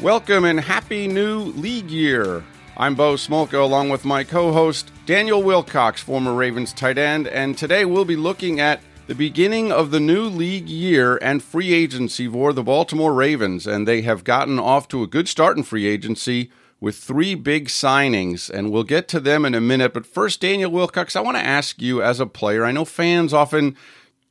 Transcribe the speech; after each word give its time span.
Welcome 0.00 0.44
and 0.44 0.60
happy 0.60 1.06
new 1.06 1.38
league 1.38 1.88
year. 1.88 2.42
I'm 2.76 2.96
Bo 2.96 3.14
Smolka 3.14 3.62
along 3.62 3.90
with 3.90 4.04
my 4.04 4.24
co 4.24 4.52
host 4.52 4.90
Daniel 5.06 5.42
Wilcox, 5.42 6.02
former 6.02 6.34
Ravens 6.34 6.72
tight 6.72 6.98
end, 6.98 7.28
and 7.28 7.56
today 7.56 7.84
we'll 7.84 8.04
be 8.04 8.16
looking 8.16 8.58
at 8.58 8.80
the 9.06 9.14
beginning 9.14 9.70
of 9.70 9.92
the 9.92 10.00
new 10.00 10.24
league 10.24 10.68
year 10.68 11.16
and 11.22 11.42
free 11.42 11.72
agency 11.72 12.26
for 12.26 12.52
the 12.52 12.64
Baltimore 12.64 13.14
Ravens. 13.14 13.68
And 13.68 13.86
they 13.86 14.02
have 14.02 14.24
gotten 14.24 14.58
off 14.58 14.88
to 14.88 15.02
a 15.04 15.06
good 15.06 15.28
start 15.28 15.56
in 15.56 15.62
free 15.62 15.86
agency 15.86 16.50
with 16.80 16.96
three 16.96 17.36
big 17.36 17.68
signings, 17.68 18.50
and 18.50 18.72
we'll 18.72 18.82
get 18.82 19.06
to 19.08 19.20
them 19.20 19.44
in 19.44 19.54
a 19.54 19.60
minute. 19.60 19.94
But 19.94 20.06
first, 20.06 20.40
Daniel 20.40 20.72
Wilcox, 20.72 21.14
I 21.14 21.20
want 21.20 21.36
to 21.36 21.44
ask 21.44 21.80
you 21.80 22.02
as 22.02 22.18
a 22.18 22.26
player, 22.26 22.64
I 22.64 22.72
know 22.72 22.84
fans 22.84 23.32
often 23.32 23.76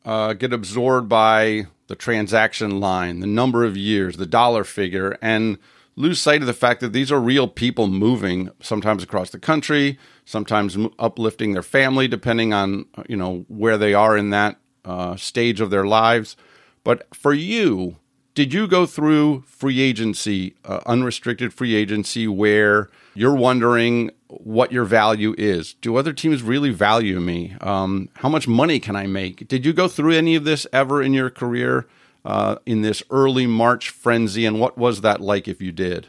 uh, 0.05 0.33
get 0.33 0.51
absorbed 0.51 1.07
by 1.07 1.67
the 1.93 1.97
transaction 1.97 2.79
line, 2.79 3.19
the 3.19 3.27
number 3.27 3.63
of 3.63 3.77
years, 3.77 4.17
the 4.17 4.25
dollar 4.25 4.63
figure, 4.63 5.15
and 5.21 5.59
lose 5.95 6.19
sight 6.19 6.41
of 6.41 6.47
the 6.47 6.53
fact 6.53 6.79
that 6.79 6.91
these 6.91 7.11
are 7.11 7.19
real 7.19 7.47
people 7.47 7.85
moving 7.85 8.49
sometimes 8.59 9.03
across 9.03 9.29
the 9.29 9.37
country, 9.37 9.99
sometimes 10.25 10.75
uplifting 10.97 11.53
their 11.53 11.61
family, 11.61 12.07
depending 12.07 12.51
on 12.51 12.87
you 13.07 13.15
know 13.15 13.45
where 13.47 13.77
they 13.77 13.93
are 13.93 14.17
in 14.17 14.31
that 14.31 14.57
uh, 14.83 15.15
stage 15.15 15.61
of 15.61 15.69
their 15.69 15.85
lives. 15.85 16.35
But 16.83 17.15
for 17.15 17.31
you, 17.31 17.97
did 18.33 18.55
you 18.55 18.65
go 18.67 18.87
through 18.87 19.43
free 19.45 19.79
agency, 19.79 20.55
uh, 20.65 20.79
unrestricted 20.87 21.53
free 21.53 21.75
agency, 21.75 22.27
where 22.27 22.89
you're 23.15 23.35
wondering 23.35 24.11
what 24.27 24.71
your 24.71 24.85
value 24.85 25.35
is? 25.37 25.73
Do 25.75 25.95
other 25.95 26.13
teams 26.13 26.41
really 26.41 26.71
value 26.71 27.19
me? 27.19 27.55
Um, 27.61 28.09
how 28.15 28.29
much 28.29 28.47
money 28.47 28.79
can 28.79 28.95
I 28.95 29.07
make? 29.07 29.47
Did 29.47 29.65
you 29.65 29.73
go 29.73 29.87
through 29.87 30.13
any 30.13 30.35
of 30.35 30.43
this 30.43 30.65
ever 30.73 31.01
in 31.01 31.13
your 31.13 31.29
career 31.29 31.87
uh, 32.25 32.57
in 32.65 32.81
this 32.81 33.03
early 33.09 33.47
March 33.47 33.89
frenzy? 33.89 34.45
And 34.45 34.59
what 34.59 34.77
was 34.77 35.01
that 35.01 35.21
like 35.21 35.47
if 35.47 35.61
you 35.61 35.71
did? 35.71 36.07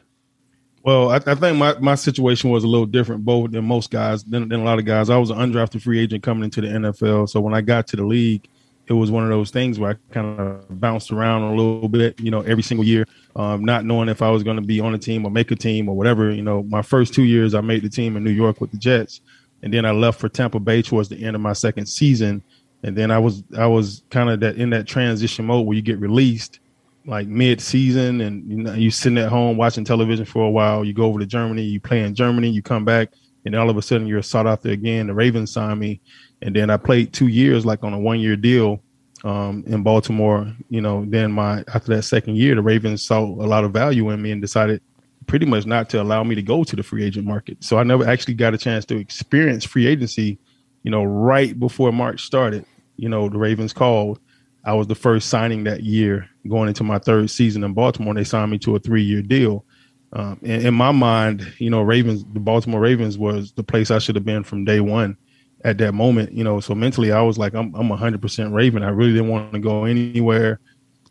Well, 0.82 1.10
I, 1.10 1.16
I, 1.16 1.34
think 1.34 1.56
my, 1.56 1.78
my 1.78 1.94
situation 1.94 2.50
was 2.50 2.62
a 2.62 2.68
little 2.68 2.86
different, 2.86 3.24
both 3.24 3.52
than 3.52 3.64
most 3.64 3.90
guys, 3.90 4.22
than, 4.24 4.48
than 4.48 4.60
a 4.60 4.64
lot 4.64 4.78
of 4.78 4.84
guys. 4.84 5.08
I 5.08 5.16
was 5.16 5.30
an 5.30 5.38
undrafted 5.38 5.82
free 5.82 5.98
agent 5.98 6.22
coming 6.22 6.44
into 6.44 6.60
the 6.60 6.68
NFL. 6.68 7.30
So 7.30 7.40
when 7.40 7.54
I 7.54 7.62
got 7.62 7.86
to 7.88 7.96
the 7.96 8.04
league, 8.04 8.46
it 8.86 8.92
was 8.92 9.10
one 9.10 9.24
of 9.24 9.30
those 9.30 9.50
things 9.50 9.78
where 9.78 9.92
I 9.92 10.12
kind 10.12 10.38
of 10.38 10.80
bounced 10.80 11.10
around 11.10 11.42
a 11.42 11.50
little 11.54 11.88
bit, 11.88 12.20
you 12.20 12.30
know, 12.30 12.42
every 12.42 12.62
single 12.62 12.84
year, 12.84 13.06
um, 13.34 13.64
not 13.64 13.84
knowing 13.84 14.08
if 14.08 14.20
I 14.20 14.30
was 14.30 14.42
going 14.42 14.56
to 14.56 14.62
be 14.62 14.80
on 14.80 14.94
a 14.94 14.98
team 14.98 15.24
or 15.24 15.30
make 15.30 15.50
a 15.50 15.56
team 15.56 15.88
or 15.88 15.96
whatever. 15.96 16.30
You 16.30 16.42
know, 16.42 16.62
my 16.64 16.82
first 16.82 17.14
two 17.14 17.24
years, 17.24 17.54
I 17.54 17.62
made 17.62 17.82
the 17.82 17.88
team 17.88 18.16
in 18.16 18.24
New 18.24 18.30
York 18.30 18.60
with 18.60 18.70
the 18.70 18.76
Jets, 18.76 19.22
and 19.62 19.72
then 19.72 19.86
I 19.86 19.92
left 19.92 20.20
for 20.20 20.28
Tampa 20.28 20.60
Bay 20.60 20.82
towards 20.82 21.08
the 21.08 21.24
end 21.24 21.34
of 21.34 21.40
my 21.40 21.54
second 21.54 21.86
season, 21.86 22.42
and 22.82 22.96
then 22.96 23.10
I 23.10 23.18
was 23.18 23.42
I 23.56 23.66
was 23.66 24.02
kind 24.10 24.28
of 24.28 24.40
that 24.40 24.56
in 24.56 24.70
that 24.70 24.86
transition 24.86 25.46
mode 25.46 25.66
where 25.66 25.76
you 25.76 25.82
get 25.82 25.98
released 25.98 26.60
like 27.06 27.26
mid 27.26 27.62
season, 27.62 28.20
and 28.20 28.50
you 28.50 28.56
know 28.64 28.74
you 28.74 28.90
sitting 28.90 29.18
at 29.18 29.30
home 29.30 29.56
watching 29.56 29.84
television 29.84 30.26
for 30.26 30.44
a 30.44 30.50
while. 30.50 30.84
You 30.84 30.92
go 30.92 31.04
over 31.04 31.18
to 31.18 31.26
Germany, 31.26 31.62
you 31.62 31.80
play 31.80 32.02
in 32.02 32.14
Germany, 32.14 32.50
you 32.50 32.60
come 32.60 32.84
back, 32.84 33.12
and 33.46 33.54
all 33.54 33.70
of 33.70 33.78
a 33.78 33.82
sudden 33.82 34.06
you're 34.06 34.22
sought 34.22 34.46
after 34.46 34.70
again. 34.70 35.06
The 35.06 35.14
Ravens 35.14 35.52
signed 35.52 35.80
me 35.80 36.00
and 36.44 36.54
then 36.54 36.68
I 36.68 36.76
played 36.76 37.12
two 37.12 37.28
years 37.28 37.64
like 37.64 37.82
on 37.82 37.94
a 37.94 37.98
one 37.98 38.20
year 38.20 38.36
deal 38.36 38.80
um, 39.24 39.64
in 39.66 39.82
Baltimore. 39.82 40.54
You 40.68 40.82
know, 40.82 41.04
then 41.08 41.32
my 41.32 41.64
after 41.74 41.96
that 41.96 42.02
second 42.02 42.36
year, 42.36 42.54
the 42.54 42.60
Ravens 42.62 43.02
saw 43.02 43.20
a 43.20 43.48
lot 43.48 43.64
of 43.64 43.72
value 43.72 44.10
in 44.10 44.20
me 44.20 44.30
and 44.30 44.42
decided 44.42 44.82
pretty 45.26 45.46
much 45.46 45.64
not 45.64 45.88
to 45.88 46.02
allow 46.02 46.22
me 46.22 46.34
to 46.34 46.42
go 46.42 46.62
to 46.62 46.76
the 46.76 46.82
free 46.82 47.02
agent 47.02 47.26
market. 47.26 47.64
So 47.64 47.78
I 47.78 47.82
never 47.82 48.06
actually 48.06 48.34
got 48.34 48.52
a 48.52 48.58
chance 48.58 48.84
to 48.86 48.96
experience 48.98 49.64
free 49.64 49.86
agency. 49.86 50.38
You 50.82 50.90
know, 50.90 51.02
right 51.02 51.58
before 51.58 51.90
March 51.92 52.20
started, 52.20 52.66
you 52.96 53.08
know, 53.08 53.30
the 53.30 53.38
Ravens 53.38 53.72
called. 53.72 54.20
I 54.66 54.74
was 54.74 54.86
the 54.86 54.94
first 54.94 55.30
signing 55.30 55.64
that 55.64 55.82
year, 55.82 56.28
going 56.48 56.68
into 56.68 56.84
my 56.84 56.98
third 56.98 57.30
season 57.30 57.64
in 57.64 57.72
Baltimore. 57.72 58.10
And 58.10 58.18
they 58.18 58.24
signed 58.24 58.50
me 58.50 58.58
to 58.60 58.76
a 58.76 58.78
three 58.78 59.02
year 59.02 59.22
deal. 59.22 59.64
Um, 60.12 60.38
in, 60.42 60.66
in 60.66 60.74
my 60.74 60.92
mind, 60.92 61.54
you 61.56 61.70
know, 61.70 61.80
Ravens, 61.80 62.22
the 62.34 62.40
Baltimore 62.40 62.80
Ravens 62.80 63.16
was 63.16 63.52
the 63.52 63.64
place 63.64 63.90
I 63.90 63.98
should 63.98 64.14
have 64.14 64.26
been 64.26 64.44
from 64.44 64.66
day 64.66 64.80
one 64.80 65.16
at 65.64 65.78
that 65.78 65.92
moment, 65.92 66.32
you 66.32 66.44
know. 66.44 66.60
So 66.60 66.74
mentally, 66.74 67.10
I 67.10 67.22
was 67.22 67.38
like, 67.38 67.54
I'm 67.54 67.74
I'm 67.74 67.88
100 67.88 68.20
percent 68.20 68.52
Raven. 68.52 68.82
I 68.82 68.90
really 68.90 69.12
didn't 69.12 69.28
want 69.28 69.52
to 69.52 69.58
go 69.58 69.84
anywhere. 69.84 70.60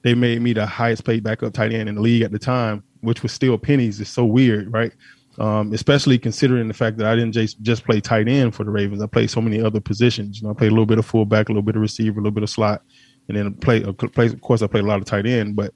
They 0.04 0.14
made 0.14 0.42
me 0.42 0.54
the 0.54 0.66
highest 0.66 1.06
paid 1.06 1.24
backup 1.24 1.54
tight 1.54 1.74
end 1.74 1.90
in 1.90 1.96
the 1.96 2.02
league 2.02 2.24
at 2.24 2.32
the 2.32 2.40
time, 2.40 2.84
which 3.02 3.24
was 3.24 3.32
still 3.32 3.58
pennies. 3.58 4.00
It's 4.00 4.10
so 4.10 4.26
weird, 4.26 4.72
right? 4.72 4.92
Um, 5.40 5.74
especially 5.74 6.20
considering 6.20 6.68
the 6.68 6.74
fact 6.74 6.98
that 6.98 7.08
I 7.08 7.16
didn't 7.16 7.32
just 7.32 7.62
just 7.62 7.84
play 7.86 8.00
tight 8.00 8.28
end 8.28 8.54
for 8.54 8.64
the 8.64 8.70
Ravens. 8.70 9.02
I 9.02 9.08
played 9.08 9.32
so 9.32 9.42
many 9.42 9.62
other 9.62 9.80
positions. 9.80 10.40
You 10.40 10.48
know, 10.48 10.52
I 10.52 10.58
played 10.58 10.68
a 10.68 10.74
little 10.74 10.86
bit 10.86 11.00
of 11.00 11.06
fullback, 11.06 11.50
a 11.50 11.52
little 11.52 11.64
bit 11.64 11.76
of 11.76 11.82
receiver, 11.82 12.20
a 12.20 12.24
little 12.24 12.36
bit 12.36 12.44
of 12.44 12.50
slot, 12.50 12.84
and 13.28 13.38
then 13.38 13.54
play. 13.56 13.82
Of 13.84 13.98
course, 14.42 14.62
I 14.62 14.68
played 14.68 14.84
a 14.84 14.88
lot 14.88 15.00
of 15.00 15.06
tight 15.06 15.26
end, 15.26 15.56
but 15.56 15.74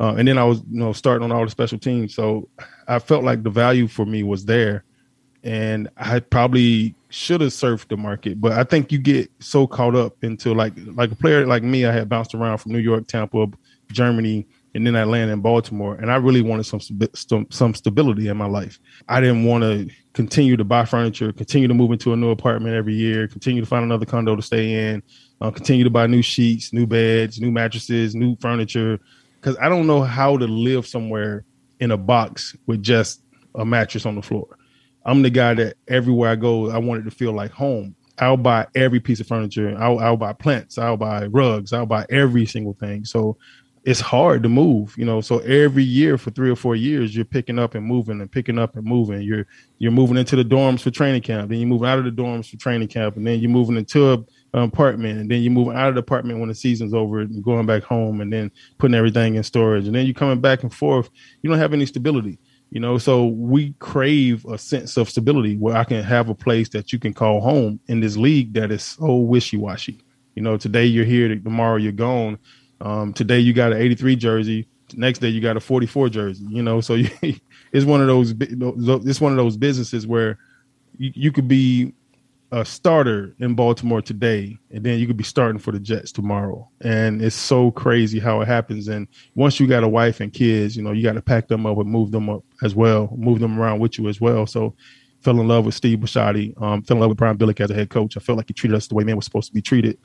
uh, 0.00 0.14
and 0.14 0.26
then 0.26 0.38
I 0.38 0.44
was 0.44 0.60
you 0.70 0.78
know 0.78 0.92
starting 0.92 1.24
on 1.24 1.32
all 1.32 1.44
the 1.44 1.50
special 1.50 1.78
teams. 1.78 2.14
So 2.14 2.48
I 2.88 2.98
felt 2.98 3.24
like 3.24 3.42
the 3.42 3.50
value 3.50 3.88
for 3.88 4.06
me 4.06 4.22
was 4.22 4.46
there, 4.46 4.84
and 5.42 5.90
I 5.98 6.20
probably 6.20 6.94
should 7.14 7.40
have 7.40 7.50
surfed 7.50 7.88
the 7.88 7.96
market, 7.96 8.40
but 8.40 8.52
I 8.52 8.64
think 8.64 8.90
you 8.90 8.98
get 8.98 9.30
so 9.38 9.66
caught 9.66 9.94
up 9.94 10.22
into 10.22 10.52
like 10.52 10.72
like 10.94 11.12
a 11.12 11.14
player 11.14 11.46
like 11.46 11.62
me. 11.62 11.86
I 11.86 11.92
had 11.92 12.08
bounced 12.08 12.34
around 12.34 12.58
from 12.58 12.72
New 12.72 12.78
York, 12.78 13.06
Tampa, 13.06 13.46
Germany, 13.92 14.46
and 14.74 14.84
then 14.84 14.96
I 14.96 15.04
landed 15.04 15.32
in 15.32 15.40
Baltimore, 15.40 15.94
and 15.94 16.10
I 16.10 16.16
really 16.16 16.42
wanted 16.42 16.64
some 16.64 16.80
some, 17.14 17.46
some 17.50 17.74
stability 17.74 18.28
in 18.28 18.36
my 18.36 18.46
life. 18.46 18.80
I 19.08 19.20
didn't 19.20 19.44
want 19.44 19.62
to 19.62 19.88
continue 20.12 20.56
to 20.56 20.64
buy 20.64 20.84
furniture, 20.84 21.32
continue 21.32 21.68
to 21.68 21.74
move 21.74 21.92
into 21.92 22.12
a 22.12 22.16
new 22.16 22.30
apartment 22.30 22.74
every 22.74 22.94
year, 22.94 23.28
continue 23.28 23.60
to 23.60 23.66
find 23.66 23.84
another 23.84 24.06
condo 24.06 24.34
to 24.34 24.42
stay 24.42 24.90
in, 24.90 25.02
uh, 25.40 25.52
continue 25.52 25.84
to 25.84 25.90
buy 25.90 26.08
new 26.08 26.22
sheets, 26.22 26.72
new 26.72 26.86
beds, 26.86 27.40
new 27.40 27.52
mattresses, 27.52 28.16
new 28.16 28.36
furniture, 28.40 28.98
because 29.40 29.56
I 29.58 29.68
don't 29.68 29.86
know 29.86 30.02
how 30.02 30.36
to 30.36 30.46
live 30.46 30.86
somewhere 30.86 31.44
in 31.78 31.92
a 31.92 31.96
box 31.96 32.56
with 32.66 32.82
just 32.82 33.22
a 33.54 33.64
mattress 33.64 34.04
on 34.04 34.16
the 34.16 34.22
floor. 34.22 34.58
I'm 35.04 35.22
the 35.22 35.30
guy 35.30 35.54
that 35.54 35.76
everywhere 35.88 36.30
I 36.30 36.36
go, 36.36 36.70
I 36.70 36.78
want 36.78 37.00
it 37.00 37.10
to 37.10 37.16
feel 37.16 37.32
like 37.32 37.50
home. 37.50 37.94
I'll 38.18 38.36
buy 38.36 38.66
every 38.74 39.00
piece 39.00 39.20
of 39.20 39.26
furniture. 39.26 39.76
I'll, 39.78 39.98
I'll 39.98 40.16
buy 40.16 40.32
plants. 40.32 40.78
I'll 40.78 40.96
buy 40.96 41.26
rugs. 41.26 41.72
I'll 41.72 41.86
buy 41.86 42.06
every 42.10 42.46
single 42.46 42.74
thing. 42.74 43.04
So 43.04 43.36
it's 43.84 44.00
hard 44.00 44.42
to 44.42 44.48
move, 44.48 44.94
you 44.96 45.04
know. 45.04 45.20
So 45.20 45.38
every 45.40 45.82
year 45.84 46.16
for 46.16 46.30
three 46.30 46.50
or 46.50 46.56
four 46.56 46.74
years, 46.74 47.14
you're 47.14 47.24
picking 47.24 47.58
up 47.58 47.74
and 47.74 47.84
moving 47.84 48.20
and 48.20 48.32
picking 48.32 48.58
up 48.58 48.76
and 48.76 48.84
moving. 48.84 49.20
You're 49.20 49.46
you're 49.78 49.92
moving 49.92 50.16
into 50.16 50.36
the 50.36 50.44
dorms 50.44 50.80
for 50.80 50.90
training 50.90 51.20
camp. 51.20 51.50
Then 51.50 51.58
you 51.58 51.66
move 51.66 51.84
out 51.84 51.98
of 51.98 52.04
the 52.04 52.10
dorms 52.10 52.48
for 52.48 52.56
training 52.56 52.88
camp, 52.88 53.16
and 53.16 53.26
then 53.26 53.40
you're 53.40 53.50
moving 53.50 53.76
into 53.76 54.12
a 54.12 54.14
an 54.54 54.62
apartment, 54.62 55.18
and 55.18 55.30
then 55.30 55.42
you're 55.42 55.52
moving 55.52 55.76
out 55.76 55.88
of 55.88 55.96
the 55.96 56.00
apartment 56.00 56.38
when 56.38 56.48
the 56.48 56.54
season's 56.54 56.94
over 56.94 57.20
and 57.20 57.44
going 57.44 57.66
back 57.66 57.82
home, 57.82 58.22
and 58.22 58.32
then 58.32 58.50
putting 58.78 58.94
everything 58.94 59.34
in 59.34 59.42
storage, 59.42 59.86
and 59.86 59.94
then 59.94 60.06
you're 60.06 60.14
coming 60.14 60.40
back 60.40 60.62
and 60.62 60.72
forth. 60.72 61.10
You 61.42 61.50
don't 61.50 61.58
have 61.58 61.74
any 61.74 61.84
stability. 61.84 62.38
You 62.70 62.80
know, 62.80 62.98
so 62.98 63.26
we 63.26 63.72
crave 63.78 64.44
a 64.46 64.58
sense 64.58 64.96
of 64.96 65.08
stability 65.08 65.56
where 65.56 65.76
I 65.76 65.84
can 65.84 66.02
have 66.02 66.28
a 66.28 66.34
place 66.34 66.68
that 66.70 66.92
you 66.92 66.98
can 66.98 67.14
call 67.14 67.40
home 67.40 67.78
in 67.86 68.00
this 68.00 68.16
league 68.16 68.52
that 68.54 68.72
is 68.72 68.82
so 68.82 69.14
wishy 69.14 69.56
washy. 69.56 70.00
You 70.34 70.42
know, 70.42 70.56
today 70.56 70.84
you're 70.84 71.04
here, 71.04 71.28
tomorrow 71.36 71.76
you're 71.76 71.92
gone. 71.92 72.38
Um, 72.80 73.12
today 73.12 73.38
you 73.38 73.52
got 73.52 73.72
an 73.72 73.78
83 73.78 74.16
jersey, 74.16 74.68
next 74.94 75.20
day 75.20 75.28
you 75.28 75.40
got 75.40 75.56
a 75.56 75.60
44 75.60 76.08
jersey. 76.08 76.44
You 76.48 76.62
know, 76.62 76.80
so 76.80 76.94
you, 76.94 77.08
it's 77.72 77.86
one 77.86 78.00
of 78.00 78.06
those. 78.06 78.34
It's 78.38 79.20
one 79.20 79.32
of 79.32 79.38
those 79.38 79.56
businesses 79.56 80.06
where 80.06 80.38
you, 80.98 81.12
you 81.14 81.32
could 81.32 81.48
be 81.48 81.94
a 82.54 82.64
starter 82.64 83.34
in 83.40 83.56
Baltimore 83.56 84.00
today, 84.00 84.56
and 84.70 84.84
then 84.84 85.00
you 85.00 85.08
could 85.08 85.16
be 85.16 85.24
starting 85.24 85.58
for 85.58 85.72
the 85.72 85.80
Jets 85.80 86.12
tomorrow. 86.12 86.70
And 86.82 87.20
it's 87.20 87.34
so 87.34 87.72
crazy 87.72 88.20
how 88.20 88.40
it 88.42 88.46
happens. 88.46 88.86
And 88.86 89.08
once 89.34 89.58
you 89.58 89.66
got 89.66 89.82
a 89.82 89.88
wife 89.88 90.20
and 90.20 90.32
kids, 90.32 90.76
you 90.76 90.82
know, 90.84 90.92
you 90.92 91.02
got 91.02 91.14
to 91.14 91.20
pack 91.20 91.48
them 91.48 91.66
up 91.66 91.76
and 91.78 91.90
move 91.90 92.12
them 92.12 92.30
up 92.30 92.44
as 92.62 92.72
well, 92.76 93.12
move 93.16 93.40
them 93.40 93.58
around 93.58 93.80
with 93.80 93.98
you 93.98 94.08
as 94.08 94.20
well. 94.20 94.46
So 94.46 94.76
fell 95.20 95.40
in 95.40 95.48
love 95.48 95.66
with 95.66 95.74
Steve 95.74 95.98
Bisciotti, 95.98 96.60
um, 96.62 96.82
fell 96.84 96.96
in 96.96 97.00
love 97.00 97.08
with 97.08 97.18
Brian 97.18 97.36
Billick 97.36 97.60
as 97.60 97.72
a 97.72 97.74
head 97.74 97.90
coach. 97.90 98.16
I 98.16 98.20
felt 98.20 98.36
like 98.36 98.46
he 98.46 98.54
treated 98.54 98.76
us 98.76 98.86
the 98.86 98.94
way 98.94 99.02
man 99.02 99.16
was 99.16 99.24
supposed 99.24 99.48
to 99.48 99.54
be 99.54 99.62
treated. 99.62 99.98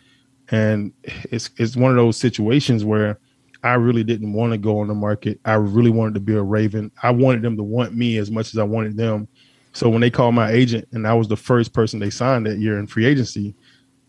And 0.50 0.92
it's 1.04 1.52
it's 1.58 1.76
one 1.76 1.92
of 1.92 1.98
those 1.98 2.18
situations 2.18 2.84
where 2.84 3.20
I 3.62 3.74
really 3.74 4.04
didn't 4.04 4.34
want 4.34 4.54
to 4.54 4.58
go 4.58 4.80
on 4.80 4.88
the 4.88 4.96
market. 4.96 5.40
I 5.46 5.54
really 5.54 5.92
wanted 5.92 6.16
to 6.16 6.20
be 6.20 6.34
a 6.34 6.42
Raven. 6.42 6.92
I 7.04 7.12
wanted 7.12 7.44
them 7.44 7.58
to 7.58 7.64
want 7.64 7.94
me 7.94 8.18
as 8.18 8.32
much 8.32 8.56
as 8.56 8.58
I 8.58 8.64
wanted 8.64 8.98
them 8.98 9.28
so 9.74 9.90
when 9.90 10.02
they 10.02 10.10
called 10.10 10.36
my 10.36 10.52
agent, 10.52 10.88
and 10.92 11.08
I 11.08 11.14
was 11.14 11.28
the 11.28 11.38
first 11.38 11.74
person 11.74 12.00
they 12.00 12.10
signed 12.10 12.46
that 12.46 12.60
year 12.60 12.80
in 12.80 12.88
free 12.88 13.06
agency, 13.06 13.56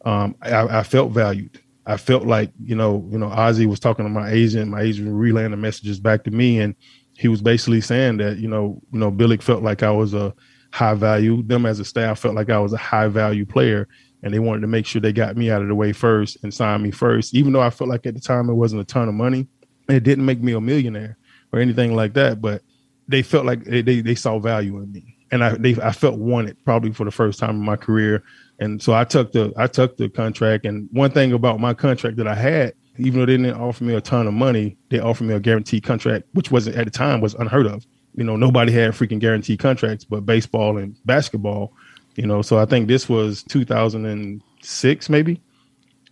um, 0.04 0.34
I, 0.40 0.78
I, 0.78 0.82
felt 0.82 1.12
valued. 1.12 1.60
I 1.86 1.96
felt 1.96 2.26
like 2.26 2.50
you 2.64 2.74
know, 2.74 3.06
you 3.10 3.18
know, 3.18 3.28
Ozzie 3.28 3.66
was 3.66 3.80
talking 3.80 4.04
to 4.04 4.10
my 4.10 4.30
agent. 4.30 4.70
My 4.70 4.80
agent 4.80 5.12
relaying 5.12 5.50
the 5.50 5.56
messages 5.56 6.00
back 6.00 6.24
to 6.24 6.30
me, 6.30 6.60
and 6.60 6.74
he 7.16 7.28
was 7.28 7.42
basically 7.42 7.82
saying 7.82 8.16
that 8.18 8.38
you 8.38 8.48
know, 8.48 8.80
you 8.92 8.98
know, 8.98 9.12
Billick 9.12 9.42
felt 9.42 9.62
like 9.62 9.82
I 9.82 9.90
was 9.90 10.14
a 10.14 10.34
high 10.72 10.94
value. 10.94 11.42
Them 11.42 11.66
as 11.66 11.80
a 11.80 11.84
staff 11.84 12.20
felt 12.20 12.34
like 12.34 12.48
I 12.48 12.58
was 12.58 12.72
a 12.72 12.78
high 12.78 13.08
value 13.08 13.44
player, 13.44 13.86
and 14.22 14.32
they 14.32 14.38
wanted 14.38 14.62
to 14.62 14.66
make 14.66 14.86
sure 14.86 15.02
they 15.02 15.12
got 15.12 15.36
me 15.36 15.50
out 15.50 15.60
of 15.60 15.68
the 15.68 15.74
way 15.74 15.92
first 15.92 16.38
and 16.42 16.54
signed 16.54 16.82
me 16.82 16.90
first. 16.90 17.34
Even 17.34 17.52
though 17.52 17.60
I 17.60 17.70
felt 17.70 17.90
like 17.90 18.06
at 18.06 18.14
the 18.14 18.20
time 18.20 18.48
it 18.48 18.54
wasn't 18.54 18.80
a 18.80 18.86
ton 18.86 19.08
of 19.08 19.14
money, 19.14 19.46
it 19.88 20.02
didn't 20.04 20.24
make 20.24 20.40
me 20.40 20.52
a 20.52 20.60
millionaire 20.60 21.18
or 21.52 21.60
anything 21.60 21.94
like 21.94 22.14
that, 22.14 22.40
but 22.40 22.62
they 23.08 23.22
felt 23.22 23.44
like 23.44 23.64
they, 23.64 23.82
they, 23.82 24.00
they 24.00 24.14
saw 24.14 24.38
value 24.38 24.78
in 24.78 24.90
me 24.92 25.16
and 25.30 25.44
I 25.44 25.56
they, 25.56 25.76
I 25.82 25.92
felt 25.92 26.18
wanted 26.18 26.62
probably 26.64 26.92
for 26.92 27.04
the 27.04 27.10
first 27.10 27.38
time 27.38 27.50
in 27.50 27.64
my 27.64 27.76
career, 27.76 28.22
and 28.58 28.82
so 28.82 28.92
I 28.92 29.04
took 29.04 29.32
the 29.32 29.52
I 29.56 29.66
took 29.66 29.96
the 29.96 30.08
contract. 30.08 30.66
And 30.66 30.88
one 30.92 31.10
thing 31.10 31.32
about 31.32 31.60
my 31.60 31.74
contract 31.74 32.16
that 32.16 32.26
I 32.26 32.34
had 32.34 32.74
even 32.98 33.20
though 33.20 33.26
they 33.26 33.36
didn't 33.36 33.60
offer 33.60 33.84
me 33.84 33.94
a 33.94 34.00
ton 34.00 34.26
of 34.26 34.34
money, 34.34 34.76
they 34.90 34.98
offered 34.98 35.24
me 35.24 35.34
a 35.34 35.40
guaranteed 35.40 35.82
contract, 35.82 36.26
which 36.32 36.50
wasn't 36.50 36.76
at 36.76 36.84
the 36.84 36.90
time 36.90 37.20
was 37.20 37.34
unheard 37.34 37.66
of. 37.66 37.86
You 38.14 38.24
know, 38.24 38.36
nobody 38.36 38.72
had 38.72 38.92
freaking 38.92 39.20
guaranteed 39.20 39.58
contracts, 39.58 40.04
but 40.04 40.26
baseball 40.26 40.76
and 40.76 40.96
basketball. 41.06 41.72
You 42.16 42.26
know, 42.26 42.42
so 42.42 42.58
I 42.58 42.66
think 42.66 42.88
this 42.88 43.08
was 43.08 43.42
2006, 43.44 45.08
maybe 45.08 45.40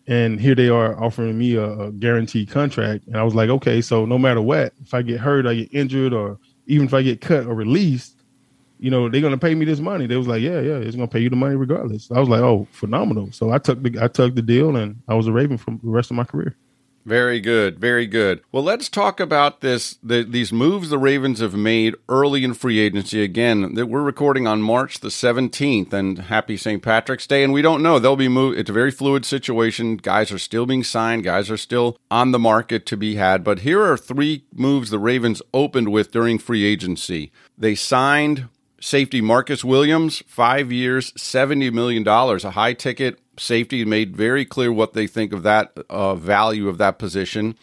and 0.06 0.40
here 0.40 0.54
they 0.54 0.70
are 0.70 0.98
offering 1.02 1.36
me 1.36 1.54
a, 1.56 1.70
a, 1.70 1.92
guaranteed 1.92 2.50
contract 2.50 3.06
and 3.06 3.16
i 3.18 3.22
was 3.22 3.34
like 3.34 3.50
okay 3.50 3.82
so 3.82 4.06
no 4.06 4.16
matter 4.16 4.40
what 4.40 4.72
if 4.82 4.94
i 4.94 5.02
get 5.02 5.20
hurt 5.20 5.46
i 5.46 5.54
get 5.54 5.68
injured 5.70 6.14
or 6.14 6.38
even 6.66 6.86
if 6.86 6.94
i 6.94 7.02
get 7.02 7.20
cut 7.20 7.44
or 7.46 7.54
released 7.54 8.17
you 8.78 8.90
know 8.90 9.08
they're 9.08 9.20
to 9.20 9.36
pay 9.36 9.54
me 9.54 9.64
this 9.64 9.80
money 9.80 10.06
they 10.06 10.16
was 10.16 10.28
like 10.28 10.42
yeah 10.42 10.60
yeah 10.60 10.76
it's 10.76 10.96
to 10.96 11.06
pay 11.06 11.20
you 11.20 11.30
the 11.30 11.36
money 11.36 11.56
regardless 11.56 12.10
i 12.10 12.18
was 12.18 12.28
like 12.28 12.40
oh 12.40 12.66
phenomenal 12.72 13.30
so 13.32 13.50
i 13.50 13.58
took 13.58 13.82
the 13.82 13.98
i 14.02 14.08
took 14.08 14.34
the 14.34 14.42
deal 14.42 14.76
and 14.76 15.00
i 15.08 15.14
was 15.14 15.26
a 15.26 15.32
raven 15.32 15.56
for 15.56 15.70
the 15.70 15.78
rest 15.82 16.10
of 16.10 16.16
my 16.16 16.24
career 16.24 16.56
very 17.08 17.40
good, 17.40 17.78
very 17.78 18.06
good. 18.06 18.42
Well, 18.52 18.62
let's 18.62 18.90
talk 18.90 19.18
about 19.18 19.62
this. 19.62 19.98
The, 20.02 20.22
these 20.24 20.52
moves 20.52 20.90
the 20.90 20.98
Ravens 20.98 21.40
have 21.40 21.54
made 21.54 21.94
early 22.06 22.44
in 22.44 22.52
free 22.52 22.78
agency. 22.78 23.22
Again, 23.22 23.72
that 23.76 23.86
we're 23.86 24.02
recording 24.02 24.46
on 24.46 24.60
March 24.60 25.00
the 25.00 25.10
seventeenth, 25.10 25.94
and 25.94 26.18
happy 26.18 26.58
St. 26.58 26.82
Patrick's 26.82 27.26
Day. 27.26 27.42
And 27.42 27.54
we 27.54 27.62
don't 27.62 27.82
know 27.82 27.98
they'll 27.98 28.14
be 28.14 28.28
moved. 28.28 28.58
It's 28.58 28.68
a 28.68 28.74
very 28.74 28.90
fluid 28.90 29.24
situation. 29.24 29.96
Guys 29.96 30.30
are 30.30 30.38
still 30.38 30.66
being 30.66 30.84
signed. 30.84 31.24
Guys 31.24 31.50
are 31.50 31.56
still 31.56 31.96
on 32.10 32.32
the 32.32 32.38
market 32.38 32.84
to 32.84 32.96
be 32.98 33.14
had. 33.14 33.42
But 33.42 33.60
here 33.60 33.82
are 33.82 33.96
three 33.96 34.44
moves 34.52 34.90
the 34.90 34.98
Ravens 34.98 35.40
opened 35.54 35.88
with 35.88 36.12
during 36.12 36.38
free 36.38 36.66
agency. 36.66 37.32
They 37.56 37.74
signed 37.74 38.48
safety 38.80 39.20
Marcus 39.20 39.64
Williams, 39.64 40.22
five 40.26 40.70
years, 40.70 41.12
$70 41.12 41.72
million, 41.72 42.06
a 42.06 42.50
high 42.50 42.72
ticket 42.72 43.18
safety, 43.38 43.84
made 43.84 44.16
very 44.16 44.44
clear 44.44 44.72
what 44.72 44.92
they 44.92 45.06
think 45.06 45.32
of 45.32 45.42
that 45.42 45.76
uh, 45.88 46.14
value 46.14 46.68
of 46.68 46.78
that 46.78 46.98
position. 46.98 47.56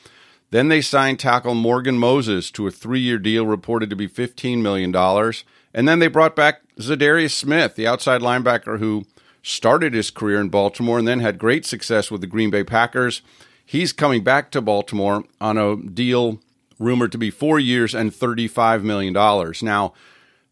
Then 0.52 0.70
they 0.70 0.82
signed 0.82 1.20
tackle 1.20 1.56
Morgan 1.56 1.98
Moses 1.98 2.52
to 2.52 2.68
a 2.68 2.72
three 2.72 3.00
year 3.00 3.18
deal 3.18 3.46
reported 3.46 3.90
to 3.90 3.96
be 3.96 4.08
$15 4.08 4.62
million. 4.62 4.96
And 5.74 5.88
then 5.88 6.00
they 6.00 6.08
brought 6.08 6.36
back 6.36 6.62
Za'Darius 6.78 7.32
Smith, 7.32 7.76
the 7.76 7.88
outside 7.88 8.22
linebacker 8.22 8.80
who 8.80 9.06
started 9.42 9.94
his 9.94 10.12
career 10.12 10.40
in 10.40 10.50
Baltimore 10.50 10.98
and 10.98 11.08
then 11.08 11.20
had 11.20 11.38
great 11.38 11.66
success 11.66 12.10
with 12.10 12.22
the 12.22 12.28
Green 12.28 12.50
Bay 12.50 12.64
Packers. 12.64 13.22
He's 13.66 13.94
coming 13.94 14.24
back 14.24 14.52
to 14.52 14.62
Baltimore 14.62 15.24
on 15.42 15.58
a 15.58 15.76
deal 15.76 16.40
rumored 16.80 17.12
to 17.12 17.18
be 17.18 17.32
four 17.32 17.60
years 17.60 17.94
and 17.94 18.12
$35 18.12 18.84
million. 18.84 19.14
Now, 19.62 19.94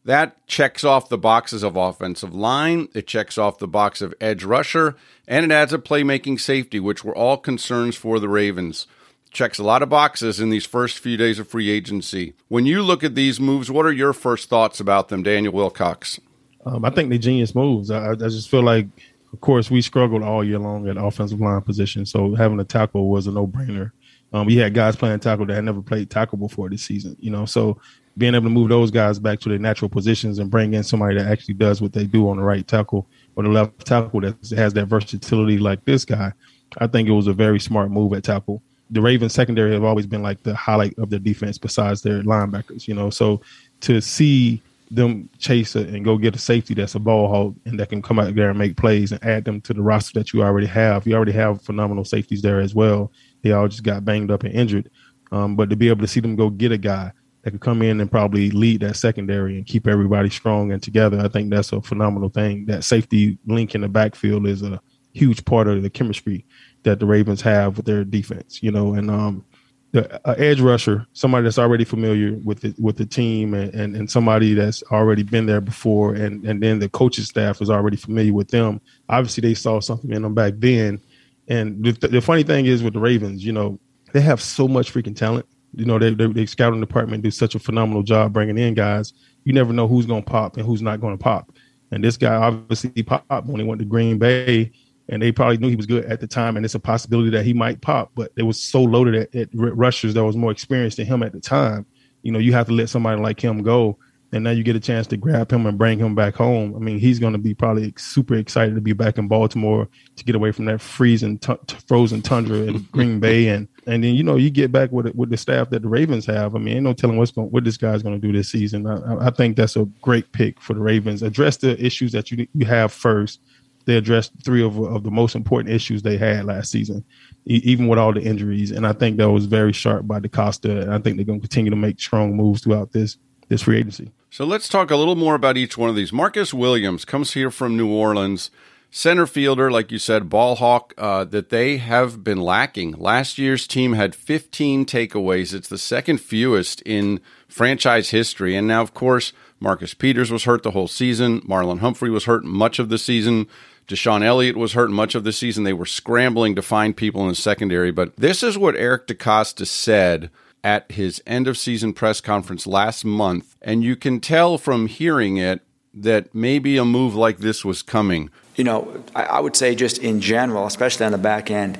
that 0.05 0.45
checks 0.47 0.83
off 0.83 1.09
the 1.09 1.17
boxes 1.17 1.63
of 1.63 1.75
offensive 1.75 2.33
line, 2.33 2.89
it 2.93 3.07
checks 3.07 3.37
off 3.37 3.59
the 3.59 3.67
box 3.67 4.01
of 4.01 4.13
edge 4.19 4.43
rusher, 4.43 4.95
and 5.27 5.45
it 5.45 5.51
adds 5.51 5.73
a 5.73 5.77
playmaking 5.77 6.39
safety, 6.39 6.79
which 6.79 7.03
were 7.03 7.15
all 7.15 7.37
concerns 7.37 7.95
for 7.95 8.19
the 8.19 8.29
Ravens. 8.29 8.85
Checks 9.31 9.57
a 9.57 9.63
lot 9.63 9.81
of 9.81 9.89
boxes 9.89 10.39
in 10.39 10.49
these 10.49 10.65
first 10.65 10.99
few 10.99 11.17
days 11.17 11.39
of 11.39 11.47
free 11.47 11.69
agency. 11.69 12.33
When 12.49 12.65
you 12.65 12.83
look 12.83 13.03
at 13.03 13.15
these 13.15 13.39
moves, 13.39 13.71
what 13.71 13.85
are 13.85 13.91
your 13.91 14.13
first 14.13 14.49
thoughts 14.49 14.79
about 14.79 15.09
them, 15.09 15.23
Daniel 15.23 15.53
Wilcox? 15.53 16.19
Um, 16.65 16.85
I 16.85 16.89
think 16.89 17.09
they 17.09 17.17
genius 17.17 17.55
moves. 17.55 17.89
I, 17.89 18.11
I 18.11 18.15
just 18.15 18.49
feel 18.49 18.61
like, 18.61 18.87
of 19.31 19.41
course, 19.41 19.71
we 19.71 19.81
struggled 19.81 20.21
all 20.21 20.43
year 20.43 20.59
long 20.59 20.87
at 20.87 20.97
offensive 20.97 21.39
line 21.39 21.61
position, 21.61 22.05
so 22.05 22.35
having 22.35 22.59
a 22.59 22.63
tackle 22.63 23.09
was 23.09 23.25
a 23.25 23.31
no 23.31 23.47
brainer. 23.47 23.91
Um, 24.33 24.47
we 24.47 24.57
had 24.57 24.73
guys 24.73 24.95
playing 24.95 25.19
tackle 25.19 25.45
that 25.45 25.53
had 25.53 25.63
never 25.63 25.81
played 25.81 26.09
tackle 26.09 26.37
before 26.37 26.69
this 26.69 26.83
season, 26.83 27.15
you 27.19 27.29
know. 27.29 27.45
So 27.45 27.79
being 28.17 28.35
able 28.35 28.45
to 28.45 28.49
move 28.49 28.69
those 28.69 28.91
guys 28.91 29.19
back 29.19 29.39
to 29.39 29.49
their 29.49 29.57
natural 29.57 29.89
positions 29.89 30.39
and 30.39 30.51
bring 30.51 30.73
in 30.73 30.83
somebody 30.83 31.17
that 31.17 31.27
actually 31.27 31.55
does 31.55 31.81
what 31.81 31.93
they 31.93 32.05
do 32.05 32.29
on 32.29 32.37
the 32.37 32.43
right 32.43 32.67
tackle 32.67 33.07
or 33.35 33.43
the 33.43 33.49
left 33.49 33.85
tackle 33.85 34.21
that 34.21 34.35
has 34.55 34.73
that 34.73 34.85
versatility 34.85 35.57
like 35.57 35.83
this 35.85 36.05
guy, 36.05 36.31
I 36.77 36.87
think 36.87 37.07
it 37.07 37.13
was 37.13 37.27
a 37.27 37.33
very 37.33 37.59
smart 37.59 37.91
move 37.91 38.13
at 38.13 38.23
tackle. 38.23 38.61
The 38.91 39.01
Ravens 39.01 39.33
secondary 39.33 39.73
have 39.73 39.83
always 39.83 40.05
been 40.05 40.21
like 40.21 40.43
the 40.43 40.55
highlight 40.55 40.97
of 40.99 41.09
their 41.09 41.19
defense 41.19 41.57
besides 41.57 42.01
their 42.01 42.21
linebackers, 42.21 42.87
you 42.87 42.93
know. 42.93 43.09
So 43.09 43.41
to 43.81 44.01
see 44.01 44.61
them 44.91 45.27
chase 45.39 45.75
it 45.75 45.89
and 45.89 46.05
go 46.05 46.17
get 46.17 46.35
a 46.35 46.39
safety 46.39 46.75
that's 46.75 46.93
a 46.93 46.99
ball 46.99 47.27
hawk 47.27 47.55
and 47.65 47.79
that 47.79 47.89
can 47.89 48.01
come 48.01 48.19
out 48.19 48.35
there 48.35 48.49
and 48.49 48.59
make 48.59 48.77
plays 48.77 49.11
and 49.11 49.23
add 49.23 49.43
them 49.43 49.59
to 49.61 49.73
the 49.73 49.81
roster 49.81 50.19
that 50.19 50.33
you 50.33 50.43
already 50.43 50.67
have. 50.67 51.07
You 51.07 51.15
already 51.15 51.31
have 51.31 51.63
phenomenal 51.63 52.05
safeties 52.05 52.43
there 52.43 52.59
as 52.59 52.75
well. 52.75 53.11
They 53.41 53.53
all 53.53 53.67
just 53.67 53.81
got 53.81 54.05
banged 54.05 54.29
up 54.29 54.43
and 54.43 54.53
injured. 54.53 54.91
Um, 55.31 55.55
but 55.55 55.71
to 55.71 55.75
be 55.75 55.89
able 55.89 56.01
to 56.01 56.07
see 56.07 56.19
them 56.19 56.35
go 56.35 56.51
get 56.51 56.71
a 56.71 56.77
guy 56.77 57.11
that 57.43 57.51
could 57.51 57.61
come 57.61 57.81
in 57.81 57.99
and 57.99 58.09
probably 58.09 58.49
lead 58.51 58.81
that 58.81 58.95
secondary 58.95 59.57
and 59.57 59.65
keep 59.65 59.85
everybody 59.87 60.29
strong 60.29 60.71
and 60.71 60.81
together. 60.81 61.19
I 61.19 61.27
think 61.27 61.49
that's 61.49 61.73
a 61.73 61.81
phenomenal 61.81 62.29
thing. 62.29 62.65
That 62.65 62.83
safety 62.83 63.37
link 63.45 63.75
in 63.75 63.81
the 63.81 63.89
backfield 63.89 64.47
is 64.47 64.63
a 64.63 64.81
huge 65.13 65.43
part 65.45 65.67
of 65.67 65.83
the 65.83 65.89
chemistry 65.89 66.45
that 66.83 66.99
the 66.99 67.05
Ravens 67.05 67.41
have 67.41 67.77
with 67.77 67.85
their 67.85 68.03
defense, 68.03 68.63
you 68.63 68.71
know, 68.71 68.93
and 68.93 69.11
um, 69.11 69.45
the 69.91 70.27
uh, 70.27 70.33
edge 70.37 70.59
rusher, 70.59 71.05
somebody 71.13 71.43
that's 71.43 71.59
already 71.59 71.83
familiar 71.83 72.33
with 72.43 72.61
the, 72.61 72.73
with 72.79 72.97
the 72.97 73.05
team 73.05 73.53
and, 73.53 73.73
and, 73.73 73.95
and 73.95 74.09
somebody 74.09 74.53
that's 74.53 74.81
already 74.91 75.23
been 75.23 75.45
there 75.45 75.61
before. 75.61 76.15
And, 76.15 76.43
and 76.45 76.63
then 76.63 76.79
the 76.79 76.89
coaching 76.89 77.25
staff 77.25 77.61
is 77.61 77.69
already 77.69 77.97
familiar 77.97 78.33
with 78.33 78.47
them. 78.47 78.81
Obviously 79.09 79.41
they 79.41 79.53
saw 79.53 79.79
something 79.79 80.11
in 80.11 80.23
them 80.23 80.33
back 80.33 80.53
then. 80.57 80.99
And 81.47 81.83
the, 81.83 82.07
the 82.07 82.21
funny 82.21 82.43
thing 82.43 82.65
is 82.65 82.81
with 82.83 82.93
the 82.93 82.99
Ravens, 82.99 83.45
you 83.45 83.51
know, 83.51 83.79
they 84.13 84.21
have 84.21 84.41
so 84.41 84.67
much 84.67 84.93
freaking 84.93 85.15
talent 85.15 85.45
you 85.75 85.85
know, 85.85 85.97
they, 85.97 86.13
they, 86.13 86.27
they 86.27 86.45
scouting 86.45 86.79
department 86.79 87.23
do 87.23 87.31
such 87.31 87.55
a 87.55 87.59
phenomenal 87.59 88.03
job 88.03 88.33
bringing 88.33 88.57
in 88.57 88.73
guys. 88.73 89.13
You 89.43 89.53
never 89.53 89.73
know 89.73 89.87
who's 89.87 90.05
going 90.05 90.23
to 90.23 90.29
pop 90.29 90.57
and 90.57 90.65
who's 90.65 90.81
not 90.81 91.01
going 91.01 91.17
to 91.17 91.21
pop. 91.21 91.51
And 91.91 92.03
this 92.03 92.17
guy 92.17 92.35
obviously 92.35 93.03
popped 93.03 93.47
when 93.47 93.59
he 93.59 93.65
went 93.65 93.79
to 93.79 93.85
Green 93.85 94.17
Bay, 94.17 94.71
and 95.09 95.21
they 95.21 95.31
probably 95.31 95.57
knew 95.57 95.69
he 95.69 95.75
was 95.75 95.85
good 95.85 96.05
at 96.05 96.21
the 96.21 96.27
time, 96.27 96.55
and 96.55 96.65
it's 96.65 96.75
a 96.75 96.79
possibility 96.79 97.29
that 97.31 97.45
he 97.45 97.53
might 97.53 97.81
pop. 97.81 98.11
But 98.15 98.31
it 98.35 98.43
was 98.43 98.61
so 98.61 98.81
loaded 98.81 99.15
at, 99.15 99.35
at 99.35 99.49
rushers 99.53 100.13
that 100.13 100.23
was 100.23 100.37
more 100.37 100.51
experienced 100.51 100.97
than 100.97 101.05
him 101.05 101.23
at 101.23 101.33
the 101.33 101.39
time. 101.39 101.85
You 102.21 102.31
know, 102.31 102.39
you 102.39 102.53
have 102.53 102.67
to 102.67 102.73
let 102.73 102.89
somebody 102.89 103.21
like 103.21 103.43
him 103.43 103.63
go 103.63 103.99
and 104.33 104.43
now 104.43 104.49
you 104.49 104.63
get 104.63 104.75
a 104.75 104.79
chance 104.79 105.05
to 105.07 105.15
grab 105.15 105.51
him 105.51 105.67
and 105.67 105.77
bring 105.77 105.99
him 105.99 106.15
back 106.15 106.33
home. 106.33 106.75
I 106.75 106.79
mean, 106.79 106.97
he's 106.97 107.19
going 107.19 107.33
to 107.33 107.39
be 107.39 107.53
probably 107.53 107.93
super 107.97 108.33
excited 108.33 108.73
to 108.73 108.81
be 108.81 108.93
back 108.93 109.19
in 109.19 109.27
Baltimore 109.27 109.87
to 110.15 110.23
get 110.23 110.35
away 110.35 110.51
from 110.51 110.65
that 110.65 110.81
freezing, 110.81 111.37
t- 111.37 111.53
frozen 111.87 112.23
tundra 112.23 112.57
in 112.57 112.79
Green 112.91 113.19
Bay, 113.19 113.49
and 113.49 113.67
and 113.85 114.03
then 114.03 114.15
you 114.15 114.23
know 114.23 114.35
you 114.35 114.49
get 114.49 114.71
back 114.71 114.91
with 114.91 115.13
with 115.13 115.29
the 115.29 115.37
staff 115.37 115.69
that 115.69 115.83
the 115.83 115.87
Ravens 115.87 116.25
have. 116.25 116.55
I 116.55 116.59
mean, 116.59 116.77
ain't 116.77 116.83
no 116.83 116.93
telling 116.93 117.17
what's 117.17 117.31
going 117.31 117.49
what 117.51 117.63
this 117.63 117.77
guy's 117.77 118.01
going 118.01 118.19
to 118.19 118.27
do 118.27 118.35
this 118.35 118.49
season. 118.49 118.87
I, 118.87 119.27
I, 119.27 119.29
think 119.29 119.55
that's 119.55 119.75
a 119.75 119.85
great 120.01 120.31
pick 120.31 120.59
for 120.59 120.73
the 120.73 120.79
Ravens. 120.79 121.21
Address 121.21 121.57
the 121.57 121.79
issues 121.83 122.11
that 122.13 122.31
you 122.31 122.47
you 122.53 122.65
have 122.65 122.91
first. 122.91 123.39
They 123.85 123.97
addressed 123.97 124.31
three 124.45 124.63
of, 124.63 124.79
of 124.79 125.03
the 125.03 125.11
most 125.11 125.35
important 125.35 125.75
issues 125.75 126.01
they 126.01 126.17
had 126.17 126.45
last 126.45 126.71
season, 126.71 127.03
e- 127.45 127.61
even 127.65 127.87
with 127.87 127.99
all 127.99 128.13
the 128.13 128.21
injuries. 128.21 128.71
And 128.71 128.87
I 128.87 128.93
think 128.93 129.17
that 129.17 129.29
was 129.29 129.45
very 129.45 129.73
sharp 129.73 130.07
by 130.07 130.21
DeCosta. 130.21 130.83
And 130.83 130.93
I 130.93 130.99
think 130.99 131.17
they're 131.17 131.25
going 131.25 131.41
to 131.41 131.47
continue 131.47 131.69
to 131.69 131.75
make 131.75 131.99
strong 131.99 132.33
moves 132.33 132.63
throughout 132.63 132.93
this 132.93 133.17
this 133.49 133.63
free 133.63 133.79
agency. 133.79 134.11
So 134.29 134.45
let's 134.45 134.67
talk 134.67 134.89
a 134.89 134.95
little 134.95 135.15
more 135.15 135.35
about 135.35 135.57
each 135.57 135.77
one 135.77 135.89
of 135.89 135.95
these. 135.95 136.11
Marcus 136.11 136.53
Williams 136.53 137.05
comes 137.05 137.33
here 137.33 137.51
from 137.51 137.77
New 137.77 137.87
Orleans, 137.87 138.49
center 138.89 139.27
fielder, 139.27 139.69
like 139.69 139.91
you 139.91 139.99
said, 139.99 140.29
ball 140.29 140.55
hawk, 140.55 140.93
uh, 140.97 141.23
that 141.25 141.49
they 141.49 141.77
have 141.77 142.23
been 142.23 142.39
lacking. 142.39 142.93
Last 142.93 143.37
year's 143.37 143.67
team 143.67 143.93
had 143.93 144.15
15 144.15 144.85
takeaways. 144.85 145.53
It's 145.53 145.67
the 145.67 145.77
second 145.77 146.19
fewest 146.19 146.81
in 146.81 147.19
franchise 147.47 148.09
history. 148.09 148.55
And 148.55 148.67
now, 148.67 148.81
of 148.81 148.95
course, 148.95 149.33
Marcus 149.59 149.93
Peters 149.93 150.31
was 150.31 150.45
hurt 150.45 150.63
the 150.63 150.71
whole 150.71 150.87
season. 150.87 151.41
Marlon 151.41 151.79
Humphrey 151.79 152.09
was 152.09 152.25
hurt 152.25 152.43
much 152.43 152.79
of 152.79 152.89
the 152.89 152.97
season. 152.97 153.47
DeShon 153.87 154.23
Elliott 154.23 154.57
was 154.57 154.73
hurt 154.73 154.89
much 154.89 155.13
of 155.13 155.23
the 155.23 155.31
season. 155.31 155.63
They 155.63 155.73
were 155.73 155.85
scrambling 155.85 156.55
to 156.55 156.61
find 156.61 156.97
people 156.97 157.21
in 157.21 157.29
the 157.29 157.35
secondary. 157.35 157.91
But 157.91 158.15
this 158.15 158.41
is 158.41 158.57
what 158.57 158.75
Eric 158.75 159.07
DeCosta 159.07 159.67
said 159.67 160.29
at 160.63 160.91
his 160.91 161.21
end 161.27 161.47
of 161.47 161.57
season 161.57 161.93
press 161.93 162.21
conference 162.21 162.65
last 162.65 163.03
month, 163.03 163.55
and 163.61 163.83
you 163.83 163.95
can 163.95 164.19
tell 164.19 164.57
from 164.57 164.87
hearing 164.87 165.37
it 165.37 165.61
that 165.93 166.33
maybe 166.33 166.77
a 166.77 166.85
move 166.85 167.13
like 167.13 167.39
this 167.39 167.63
was 167.63 167.81
coming. 167.81 168.29
You 168.55 168.63
know, 168.63 169.03
I, 169.15 169.39
would 169.39 169.55
say 169.55 169.75
just 169.75 169.97
in 169.97 170.21
general, 170.21 170.65
especially 170.65 171.05
on 171.05 171.11
the 171.11 171.17
back 171.17 171.51
end, 171.51 171.77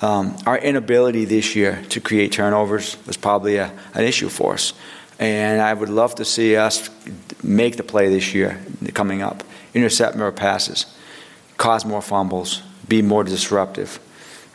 um, 0.00 0.36
our 0.46 0.58
inability 0.58 1.24
this 1.24 1.54
year 1.54 1.82
to 1.90 2.00
create 2.00 2.32
turnovers 2.32 2.96
was 3.06 3.16
probably 3.16 3.56
a, 3.56 3.70
an 3.94 4.04
issue 4.04 4.28
for 4.28 4.54
us. 4.54 4.72
And 5.18 5.60
I 5.60 5.74
would 5.74 5.90
love 5.90 6.14
to 6.16 6.24
see 6.24 6.56
us 6.56 6.88
make 7.42 7.76
the 7.76 7.82
play 7.82 8.08
this 8.08 8.32
year 8.32 8.58
coming 8.94 9.20
up, 9.20 9.44
intercept 9.74 10.16
more 10.16 10.32
passes, 10.32 10.86
cause 11.58 11.84
more 11.84 12.00
fumbles, 12.00 12.62
be 12.88 13.02
more 13.02 13.24
disruptive. 13.24 13.98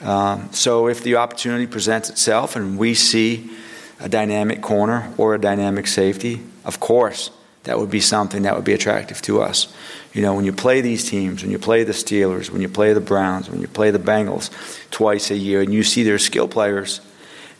Um, 0.02 0.50
so 0.52 0.88
if 0.88 1.04
the 1.04 1.16
opportunity 1.18 1.68
presents 1.68 2.10
itself 2.10 2.56
and 2.56 2.78
we 2.78 2.96
see 2.96 3.50
a 4.00 4.10
dynamic 4.10 4.62
corner 4.62 5.12
or 5.18 5.36
a 5.36 5.40
dynamic 5.40 5.88
safety, 5.88 6.42
of 6.64 6.80
course, 6.80 7.32
that 7.64 7.80
would 7.80 7.90
be 7.90 8.00
something 8.00 8.44
that 8.44 8.56
would 8.56 8.64
be 8.64 8.74
attractive 8.74 9.22
to 9.24 9.42
us. 9.42 9.74
You 10.14 10.22
know, 10.22 10.34
when 10.34 10.46
you 10.46 10.54
play 10.54 10.82
these 10.82 11.10
teams, 11.10 11.42
when 11.42 11.52
you 11.52 11.60
play 11.60 11.84
the 11.84 11.94
Steelers, 11.94 12.50
when 12.50 12.62
you 12.62 12.70
play 12.70 12.94
the 12.94 13.02
Browns, 13.02 13.50
when 13.50 13.60
you 13.60 13.68
play 13.68 13.92
the 13.92 14.00
Bengals 14.00 14.50
twice 14.92 15.32
a 15.32 15.36
year, 15.36 15.62
and 15.62 15.74
you 15.74 15.84
see 15.84 16.04
their 16.04 16.20
skill 16.20 16.48
players, 16.48 17.02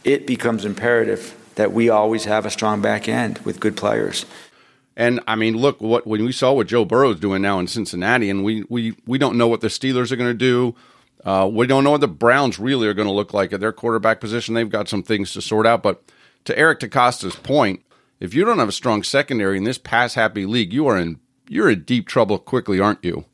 it 0.04 0.28
becomes 0.28 0.64
imperative 0.64 1.36
that 1.56 1.72
we 1.72 1.90
always 1.90 2.26
have 2.26 2.46
a 2.46 2.52
strong 2.52 2.82
back 2.82 3.10
end 3.10 3.40
with 3.40 3.60
good 3.60 3.76
players. 3.76 4.26
And 4.96 5.20
I 5.28 5.36
mean, 5.36 5.58
look 5.58 5.82
what 5.82 6.08
when 6.08 6.24
we 6.24 6.32
saw 6.32 6.54
what 6.54 6.68
Joe 6.68 6.86
Burrow's 6.86 7.20
doing 7.20 7.42
now 7.42 7.60
in 7.60 7.68
Cincinnati, 7.68 8.30
and 8.30 8.44
we 8.44 8.64
we 8.70 8.96
we 9.06 9.18
don't 9.18 9.38
know 9.38 9.48
what 9.48 9.62
the 9.62 9.68
Steelers 9.68 10.12
are 10.12 10.16
going 10.16 10.30
to 10.30 10.34
do. 10.34 10.76
Uh, 11.26 11.50
we 11.52 11.66
don't 11.66 11.84
know 11.84 11.92
what 11.92 12.02
the 12.02 12.08
Browns 12.08 12.60
really 12.60 12.88
are 12.88 12.94
going 12.94 13.08
to 13.08 13.14
look 13.14 13.34
like 13.34 13.52
at 13.52 13.60
their 13.60 13.74
quarterback 13.74 14.22
position. 14.22 14.54
They've 14.54 14.70
got 14.70 14.88
some 14.88 15.02
things 15.02 15.34
to 15.34 15.42
sort 15.42 15.66
out. 15.66 15.82
But 15.82 16.04
to 16.46 16.58
Eric 16.58 16.80
DeCosta's 16.80 17.36
point, 17.36 17.82
if 18.20 18.34
you 18.34 18.46
don't 18.46 18.60
have 18.60 18.70
a 18.70 18.74
strong 18.74 19.04
secondary 19.04 19.58
in 19.58 19.64
this 19.64 19.78
pass 19.78 20.14
happy 20.14 20.46
league, 20.46 20.74
you 20.74 20.88
are 20.88 20.98
in 20.98 21.20
you're 21.48 21.70
in 21.70 21.84
deep 21.84 22.08
trouble 22.08 22.40
quickly, 22.40 22.80
aren't 22.80 23.04
you? 23.04 23.26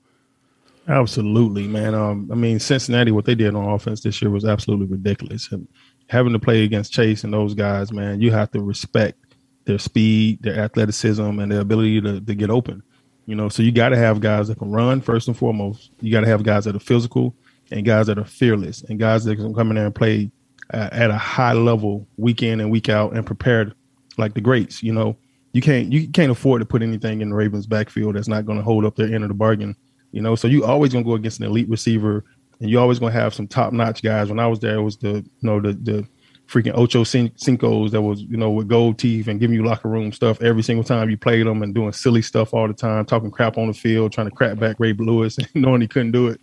Absolutely, 0.88 1.68
man. 1.68 1.94
Um, 1.94 2.30
I 2.32 2.36
mean, 2.36 2.60
Cincinnati, 2.60 3.12
what 3.12 3.26
they 3.26 3.36
did 3.36 3.56
on 3.56 3.70
offense 3.70 4.02
this 4.02 4.22
year 4.22 4.32
was 4.32 4.44
absolutely 4.44 4.88
ridiculous. 4.88 5.50
And 5.52 5.68
having 6.10 6.34
to 6.34 6.40
play 6.40 6.64
against 6.64 6.92
Chase 6.92 7.24
and 7.24 7.32
those 7.32 7.54
guys, 7.54 7.94
man, 7.94 8.20
you 8.20 8.32
have 8.32 8.52
to 8.52 8.62
respect 8.62 9.18
their 9.66 9.80
speed, 9.80 10.40
their 10.42 10.60
athleticism, 10.60 11.22
and 11.22 11.52
their 11.52 11.62
ability 11.62 12.02
to, 12.02 12.20
to 12.20 12.36
get 12.36 12.50
open. 12.50 12.84
You 13.28 13.36
know, 13.36 13.48
so 13.48 13.64
you 13.64 13.72
got 13.72 13.90
to 13.90 13.98
have 13.98 14.20
guys 14.20 14.48
that 14.48 14.58
can 14.58 14.72
run 14.72 15.00
first 15.00 15.28
and 15.28 15.38
foremost. 15.38 15.92
You 16.02 16.12
got 16.12 16.22
to 16.22 16.28
have 16.28 16.44
guys 16.44 16.66
that 16.66 16.76
are 16.76 16.80
physical 16.80 17.36
and 17.72 17.86
guys 17.86 18.08
that 18.08 18.18
are 18.18 18.26
fearless 18.26 18.82
and 18.84 19.00
guys 19.00 19.24
that 19.26 19.38
can 19.38 19.54
come 19.54 19.70
in 19.70 19.76
there 19.76 19.86
and 19.86 19.96
play 19.96 20.32
at 20.74 21.10
a 21.10 21.18
high 21.18 21.54
level 21.54 22.08
week 22.18 22.44
in 22.44 22.60
and 22.60 22.72
week 22.72 22.90
out 22.90 23.14
and 23.14 23.26
prepared 23.26 23.74
like 24.18 24.34
the 24.34 24.42
greats. 24.42 24.82
You 24.82 24.94
know, 24.94 25.18
you 25.54 25.62
can't 25.62 25.92
you 25.92 26.08
can't 26.08 26.32
afford 26.32 26.62
to 26.62 26.66
put 26.66 26.82
anything 26.82 27.22
in 27.22 27.30
the 27.30 27.36
Ravens 27.36 27.68
backfield 27.68 28.16
that's 28.16 28.28
not 28.28 28.46
going 28.46 28.58
to 28.58 28.64
hold 28.64 28.86
up 28.86 28.96
their 28.96 29.14
end 29.14 29.24
of 29.24 29.30
the 29.30 29.36
bargain. 29.36 29.76
You 30.12 30.22
know, 30.22 30.36
so 30.36 30.48
you 30.48 30.66
always 30.66 30.92
gonna 30.92 31.06
go 31.06 31.14
against 31.14 31.40
an 31.40 31.46
elite 31.46 31.70
receiver, 31.70 32.26
and 32.60 32.70
you 32.70 32.80
always 32.80 33.00
gonna 33.00 33.14
have 33.14 33.34
some 33.34 33.48
top 33.48 33.72
notch 33.72 34.04
guys. 34.04 34.30
When 34.30 34.40
I 34.40 34.48
was 34.48 34.60
there, 34.60 34.76
it 34.76 34.82
was 34.82 34.98
the 34.98 35.18
you 35.18 35.30
know 35.42 35.62
the 35.62 35.74
the 35.74 36.08
freaking 36.48 36.78
Ocho 36.78 37.06
Cincos 37.06 37.92
that 37.92 38.02
was 38.02 38.22
you 38.24 38.36
know 38.36 38.52
with 38.52 38.68
gold 38.68 39.00
teeth 39.00 39.28
and 39.28 39.40
giving 39.40 39.56
you 39.56 39.64
locker 39.64 39.88
room 39.88 40.12
stuff 40.12 40.42
every 40.42 40.64
single 40.64 40.84
time 40.84 41.10
you 41.10 41.18
played 41.18 41.48
them 41.48 41.64
and 41.64 41.74
doing 41.74 41.94
silly 41.94 42.22
stuff 42.22 42.54
all 42.54 42.68
the 42.68 42.74
time, 42.74 43.06
talking 43.06 43.32
crap 43.32 43.58
on 43.58 43.68
the 43.68 43.74
field, 43.74 44.12
trying 44.12 44.30
to 44.30 44.36
crap 44.36 44.60
back 44.60 44.76
Ray 44.80 44.94
Lewis, 44.94 45.38
and 45.38 45.48
knowing 45.56 45.82
he 45.82 45.88
couldn't 45.88 46.12
do 46.12 46.28
it. 46.28 46.42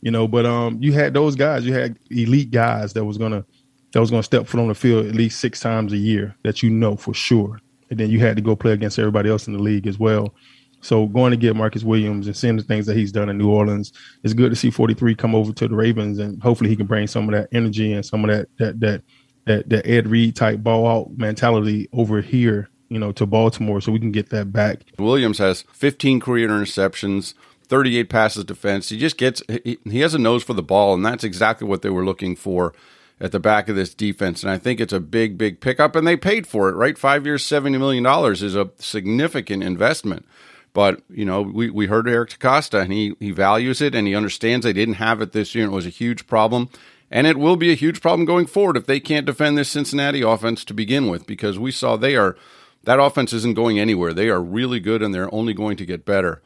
You 0.00 0.10
know, 0.10 0.26
but 0.26 0.46
um, 0.46 0.78
you 0.80 0.94
had 0.94 1.12
those 1.12 1.36
guys. 1.36 1.66
You 1.66 1.74
had 1.74 1.98
elite 2.10 2.50
guys 2.50 2.94
that 2.94 3.04
was 3.04 3.18
gonna 3.18 3.44
that 3.92 4.00
was 4.00 4.10
gonna 4.10 4.22
step 4.22 4.46
foot 4.46 4.60
on 4.60 4.68
the 4.68 4.74
field 4.74 5.06
at 5.06 5.14
least 5.14 5.40
six 5.40 5.60
times 5.60 5.92
a 5.92 5.96
year 5.96 6.34
that 6.42 6.62
you 6.62 6.70
know 6.70 6.96
for 6.96 7.14
sure. 7.14 7.60
And 7.90 7.98
then 7.98 8.10
you 8.10 8.20
had 8.20 8.36
to 8.36 8.42
go 8.42 8.54
play 8.54 8.72
against 8.72 8.98
everybody 8.98 9.28
else 9.28 9.48
in 9.48 9.52
the 9.52 9.62
league 9.62 9.86
as 9.86 9.98
well. 9.98 10.32
So 10.80 11.06
going 11.06 11.30
to 11.32 11.36
get 11.36 11.56
Marcus 11.56 11.84
Williams 11.84 12.26
and 12.26 12.36
seeing 12.36 12.56
the 12.56 12.62
things 12.62 12.86
that 12.86 12.96
he's 12.96 13.12
done 13.12 13.28
in 13.28 13.36
New 13.36 13.50
Orleans, 13.50 13.92
it's 14.22 14.32
good 14.32 14.50
to 14.50 14.56
see 14.56 14.70
43 14.70 15.14
come 15.14 15.34
over 15.34 15.52
to 15.52 15.68
the 15.68 15.74
Ravens, 15.74 16.18
and 16.18 16.42
hopefully 16.42 16.70
he 16.70 16.76
can 16.76 16.86
bring 16.86 17.06
some 17.06 17.28
of 17.28 17.34
that 17.34 17.48
energy 17.52 17.92
and 17.92 18.04
some 18.04 18.24
of 18.24 18.30
that 18.30 18.48
that 18.58 18.80
that 18.80 19.02
that, 19.46 19.68
that 19.68 19.86
Ed 19.86 20.06
Reed 20.08 20.36
type 20.36 20.62
ball 20.62 20.86
out 20.86 21.18
mentality 21.18 21.88
over 21.92 22.20
here, 22.20 22.68
you 22.88 22.98
know, 22.98 23.10
to 23.12 23.26
Baltimore, 23.26 23.80
so 23.80 23.90
we 23.90 23.98
can 23.98 24.12
get 24.12 24.30
that 24.30 24.52
back. 24.52 24.82
Williams 24.98 25.38
has 25.38 25.62
15 25.72 26.20
career 26.20 26.48
interceptions. 26.48 27.34
38 27.68 28.08
passes 28.08 28.44
defense. 28.44 28.88
He 28.88 28.98
just 28.98 29.16
gets 29.16 29.42
he, 29.48 29.78
he 29.84 30.00
has 30.00 30.12
a 30.12 30.18
nose 30.18 30.42
for 30.42 30.54
the 30.54 30.62
ball, 30.62 30.94
and 30.94 31.06
that's 31.06 31.22
exactly 31.22 31.68
what 31.68 31.82
they 31.82 31.90
were 31.90 32.04
looking 32.04 32.34
for 32.34 32.74
at 33.20 33.32
the 33.32 33.40
back 33.40 33.68
of 33.68 33.76
this 33.76 33.94
defense. 33.94 34.42
And 34.42 34.50
I 34.50 34.58
think 34.58 34.80
it's 34.80 34.92
a 34.92 35.00
big, 35.00 35.36
big 35.36 35.60
pickup, 35.60 35.94
and 35.94 36.06
they 36.06 36.16
paid 36.16 36.46
for 36.46 36.68
it, 36.68 36.74
right? 36.74 36.96
Five 36.96 37.26
years, 37.26 37.44
$70 37.44 37.78
million 37.78 38.06
is 38.32 38.56
a 38.56 38.70
significant 38.78 39.62
investment. 39.62 40.26
But 40.72 41.02
you 41.10 41.24
know, 41.24 41.42
we, 41.42 41.68
we 41.70 41.86
heard 41.86 42.08
Eric 42.08 42.30
DeCosta, 42.30 42.82
and 42.82 42.92
he 42.92 43.14
he 43.18 43.32
values 43.32 43.80
it, 43.80 43.94
and 43.94 44.06
he 44.06 44.14
understands 44.14 44.64
they 44.64 44.72
didn't 44.72 44.94
have 44.94 45.20
it 45.20 45.32
this 45.32 45.54
year, 45.54 45.64
and 45.64 45.72
it 45.72 45.76
was 45.76 45.86
a 45.86 45.90
huge 45.90 46.26
problem, 46.26 46.68
and 47.10 47.26
it 47.26 47.36
will 47.36 47.56
be 47.56 47.72
a 47.72 47.76
huge 47.76 48.00
problem 48.00 48.24
going 48.24 48.46
forward 48.46 48.76
if 48.76 48.86
they 48.86 49.00
can't 49.00 49.26
defend 49.26 49.58
this 49.58 49.68
Cincinnati 49.68 50.22
offense 50.22 50.64
to 50.66 50.74
begin 50.74 51.08
with, 51.08 51.26
because 51.26 51.58
we 51.58 51.72
saw 51.72 51.96
they 51.96 52.14
are 52.14 52.36
that 52.84 53.00
offense 53.00 53.32
isn't 53.32 53.56
going 53.56 53.78
anywhere. 53.78 54.14
They 54.14 54.28
are 54.28 54.40
really 54.40 54.80
good, 54.80 55.02
and 55.02 55.12
they're 55.12 55.32
only 55.34 55.54
going 55.54 55.76
to 55.76 55.86
get 55.86 56.06
better. 56.06 56.40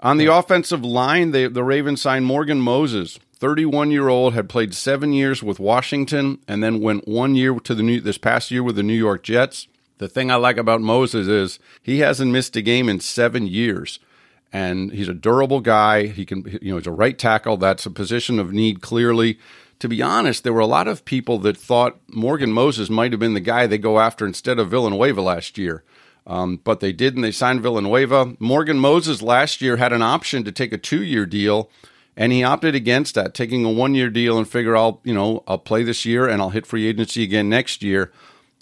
On 0.00 0.16
the 0.16 0.26
offensive 0.26 0.84
line, 0.84 1.32
they, 1.32 1.46
the 1.48 1.64
Ravens 1.64 2.00
signed 2.00 2.24
Morgan 2.24 2.60
Moses, 2.60 3.18
31 3.38 3.90
year 3.90 4.08
old, 4.08 4.34
had 4.34 4.48
played 4.48 4.74
seven 4.74 5.12
years 5.12 5.42
with 5.42 5.60
Washington, 5.60 6.38
and 6.48 6.62
then 6.62 6.80
went 6.80 7.06
one 7.06 7.34
year 7.34 7.54
to 7.60 7.74
the 7.74 7.82
new 7.82 8.00
this 8.00 8.18
past 8.18 8.50
year 8.50 8.62
with 8.62 8.76
the 8.76 8.82
New 8.82 8.94
York 8.94 9.22
Jets. 9.22 9.68
The 9.98 10.08
thing 10.08 10.30
I 10.30 10.36
like 10.36 10.56
about 10.56 10.80
Moses 10.80 11.26
is 11.26 11.58
he 11.82 12.00
hasn't 12.00 12.32
missed 12.32 12.56
a 12.56 12.62
game 12.62 12.88
in 12.88 13.00
seven 13.00 13.46
years. 13.46 13.98
And 14.52 14.92
he's 14.92 15.08
a 15.08 15.14
durable 15.14 15.60
guy. 15.60 16.06
He 16.06 16.24
can, 16.24 16.58
you 16.62 16.70
know, 16.70 16.78
he's 16.78 16.86
a 16.86 16.92
right 16.92 17.18
tackle. 17.18 17.56
That's 17.56 17.84
a 17.84 17.90
position 17.90 18.38
of 18.38 18.52
need 18.52 18.80
clearly. 18.80 19.38
To 19.80 19.88
be 19.88 20.00
honest, 20.00 20.42
there 20.42 20.52
were 20.52 20.60
a 20.60 20.66
lot 20.66 20.88
of 20.88 21.04
people 21.04 21.38
that 21.40 21.56
thought 21.56 22.00
Morgan 22.08 22.52
Moses 22.52 22.88
might 22.88 23.12
have 23.12 23.20
been 23.20 23.34
the 23.34 23.40
guy 23.40 23.66
they 23.66 23.78
go 23.78 24.00
after 24.00 24.26
instead 24.26 24.58
of 24.58 24.70
Villanueva 24.70 25.20
last 25.20 25.58
year. 25.58 25.84
Um, 26.26 26.60
but 26.62 26.80
they 26.80 26.92
didn't. 26.92 27.22
They 27.22 27.32
signed 27.32 27.62
Villanueva. 27.62 28.36
Morgan 28.38 28.78
Moses 28.78 29.22
last 29.22 29.60
year 29.60 29.76
had 29.76 29.92
an 29.92 30.02
option 30.02 30.44
to 30.44 30.52
take 30.52 30.72
a 30.72 30.78
two 30.78 31.02
year 31.02 31.26
deal, 31.26 31.70
and 32.18 32.32
he 32.32 32.44
opted 32.44 32.74
against 32.74 33.14
that, 33.14 33.32
taking 33.32 33.64
a 33.64 33.70
one 33.70 33.94
year 33.94 34.10
deal 34.10 34.36
and 34.36 34.46
figure 34.46 34.76
I'll, 34.76 35.00
you 35.04 35.14
know, 35.14 35.42
I'll 35.48 35.56
play 35.56 35.84
this 35.84 36.04
year 36.04 36.28
and 36.28 36.42
I'll 36.42 36.50
hit 36.50 36.66
free 36.66 36.86
agency 36.86 37.22
again 37.22 37.48
next 37.48 37.82
year 37.82 38.12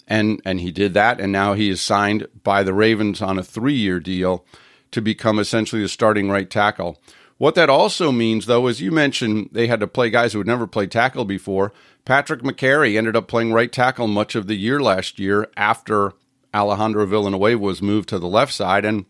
and 0.07 0.41
and 0.45 0.61
he 0.61 0.71
did 0.71 0.93
that, 0.93 1.19
and 1.19 1.31
now 1.31 1.53
he 1.53 1.69
is 1.69 1.81
signed 1.81 2.27
by 2.43 2.63
the 2.63 2.73
Ravens 2.73 3.21
on 3.21 3.37
a 3.37 3.43
three-year 3.43 3.99
deal 3.99 4.45
to 4.91 5.01
become 5.01 5.37
essentially 5.37 5.81
the 5.81 5.89
starting 5.89 6.29
right 6.29 6.49
tackle. 6.49 7.01
What 7.37 7.55
that 7.55 7.69
also 7.69 8.11
means, 8.11 8.45
though, 8.45 8.67
as 8.67 8.81
you 8.81 8.91
mentioned, 8.91 9.49
they 9.51 9.67
had 9.67 9.81
to 9.81 9.87
play 9.87 10.09
guys 10.09 10.33
who 10.33 10.39
had 10.39 10.47
never 10.47 10.65
played 10.65 10.91
tackle 10.91 11.25
before. 11.25 11.71
Patrick 12.05 12.41
Mekari 12.41 12.97
ended 12.97 13.15
up 13.15 13.27
playing 13.27 13.53
right 13.53 13.71
tackle 13.71 14.07
much 14.07 14.33
of 14.33 14.47
the 14.47 14.55
year 14.55 14.79
last 14.79 15.19
year 15.19 15.47
after 15.57 16.13
Alejandro 16.53 17.05
Villanueva 17.05 17.61
was 17.61 17.81
moved 17.81 18.09
to 18.09 18.17
the 18.17 18.27
left 18.27 18.53
side, 18.53 18.85
and 18.85 19.05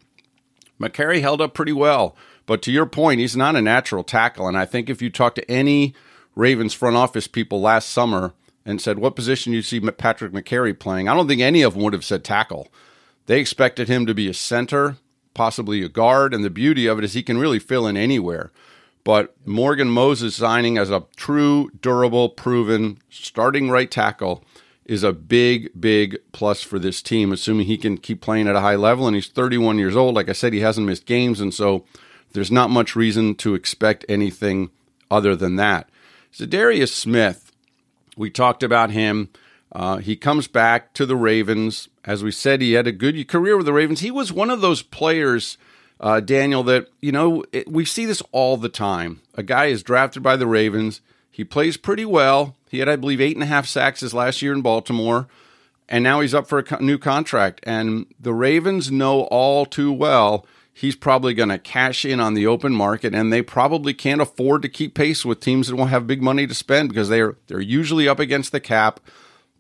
Mekari 0.82 1.22
held 1.22 1.42
up 1.42 1.54
pretty 1.54 1.74
well. 1.74 2.16
But 2.48 2.64
to 2.64 2.72
your 2.72 2.88
point, 2.88 3.20
he's 3.20 3.38
not 3.38 3.56
a 3.56 3.62
natural 3.62 4.04
tackle, 4.04 4.48
and 4.48 4.58
I 4.58 4.66
think 4.66 4.90
if 4.90 5.04
you 5.04 5.12
talk 5.12 5.36
to 5.36 5.52
any 5.52 5.94
Ravens 6.34 6.74
front 6.74 6.96
office 6.96 7.28
people 7.28 7.62
last 7.62 7.90
summer, 7.90 8.34
and 8.68 8.82
said, 8.82 9.00
What 9.00 9.16
position 9.16 9.54
do 9.54 9.56
you 9.56 9.64
see 9.64 9.80
Patrick 9.80 10.34
Mekari 10.34 10.78
playing? 10.78 11.08
I 11.08 11.16
don't 11.16 11.28
think 11.28 11.42
any 11.42 11.62
of 11.62 11.74
them 11.74 11.84
would 11.84 11.94
have 11.94 12.06
said 12.06 12.24
tackle. 12.24 12.68
They 13.26 13.40
expected 13.40 13.88
him 13.88 14.06
to 14.06 14.14
be 14.14 14.30
a 14.30 14.34
center, 14.34 14.98
possibly 15.34 15.82
a 15.82 15.90
guard, 15.90 16.34
and 16.34 16.44
the 16.44 16.50
beauty 16.50 16.86
of 16.86 17.00
it 17.00 17.06
is 17.06 17.14
he 17.14 17.24
can 17.24 17.38
really 17.38 17.60
fill 17.60 17.88
in 17.88 17.96
anywhere. 17.96 18.52
But 19.06 19.36
Morgan 19.48 19.90
Moses 19.90 20.36
signing 20.36 20.78
as 20.78 20.92
a 20.92 21.06
true, 21.16 21.72
durable, 21.82 22.28
proven 22.30 23.00
starting 23.10 23.70
right 23.70 23.90
tackle 23.90 24.44
is 24.86 25.04
a 25.04 25.14
big, 25.14 25.70
big 25.80 26.18
plus 26.34 26.62
for 26.62 26.78
this 26.78 27.02
team, 27.02 27.32
assuming 27.32 27.68
he 27.68 27.78
can 27.78 27.98
keep 27.98 28.20
playing 28.20 28.50
at 28.50 28.56
a 28.56 28.62
high 28.62 28.76
level. 28.76 29.08
And 29.08 29.16
he's 29.16 29.30
31 29.30 29.78
years 29.78 29.96
old. 29.96 30.16
Like 30.16 30.28
I 30.28 30.34
said, 30.34 30.52
he 30.52 30.60
hasn't 30.60 30.88
missed 30.88 31.06
games. 31.06 31.40
And 31.40 31.54
so 31.54 31.86
there's 32.34 32.52
not 32.52 32.70
much 32.70 32.96
reason 32.96 33.36
to 33.36 33.56
expect 33.56 34.06
anything 34.08 34.70
other 35.10 35.36
than 35.36 35.56
that. 35.56 35.90
Za'Darius 36.34 36.92
Smith 36.92 37.48
we 38.18 38.30
talked 38.30 38.64
about 38.64 38.90
him. 38.90 39.30
Uh, 39.72 39.98
he 39.98 40.16
comes 40.16 40.48
back 40.48 40.94
to 40.94 41.06
the 41.06 41.16
Ravens. 41.16 41.88
As 42.04 42.24
we 42.24 42.32
said, 42.32 42.62
he 42.62 42.74
had 42.74 42.88
a 42.88 42.92
good 42.92 43.28
career 43.28 43.56
with 43.56 43.66
the 43.66 43.74
Ravens. 43.74 44.00
He 44.00 44.12
was 44.12 44.34
one 44.34 44.50
of 44.50 44.62
those 44.62 44.82
players, 44.82 45.58
uh, 46.00 46.20
Daniel, 46.20 46.64
that, 46.64 46.88
you 47.00 47.12
know, 47.12 47.44
it, 47.52 47.72
we 47.72 47.86
see 47.86 48.06
this 48.06 48.24
all 48.32 48.58
the 48.58 48.70
time. 48.70 49.22
A 49.36 49.44
guy 49.44 49.66
is 49.66 49.84
drafted 49.84 50.24
by 50.24 50.36
the 50.36 50.48
Ravens. 50.48 51.02
He 51.30 51.44
plays 51.44 51.78
pretty 51.78 52.06
well. 52.06 52.56
He 52.70 52.80
had, 52.80 52.90
I 52.90 52.96
believe, 52.96 53.22
eight 53.22 53.36
and 53.36 53.44
a 53.44 53.48
half 53.48 53.68
sacks 53.68 54.00
his 54.00 54.14
last 54.14 54.42
year 54.42 54.54
in 54.54 54.62
Baltimore. 54.62 55.28
And 55.88 56.04
now 56.04 56.20
he's 56.22 56.34
up 56.34 56.48
for 56.48 56.58
a 56.58 56.64
co- 56.64 56.80
new 56.80 56.98
contract. 56.98 57.62
And 57.64 58.08
the 58.20 58.34
Ravens 58.34 58.92
know 58.92 59.22
all 59.24 59.66
too 59.66 59.92
well 59.92 60.46
he's 60.78 60.96
probably 60.96 61.34
going 61.34 61.50
to 61.50 61.58
cash 61.58 62.06
in 62.06 62.20
on 62.20 62.36
the 62.36 62.46
open 62.46 62.72
market 62.72 63.16
and 63.16 63.34
they 63.34 63.42
probably 63.42 63.96
can't 63.96 64.22
afford 64.22 64.62
to 64.62 64.70
keep 64.70 64.94
pace 64.94 65.26
with 65.26 65.40
teams 65.40 65.68
that 65.68 65.76
won't 65.76 65.90
have 65.90 66.06
big 66.06 66.22
money 66.22 66.46
to 66.46 66.54
spend 66.54 66.90
because 66.90 67.10
they're 67.10 67.36
they're 67.48 67.60
usually 67.60 68.08
up 68.08 68.20
against 68.20 68.52
the 68.52 68.60
cap. 68.60 69.00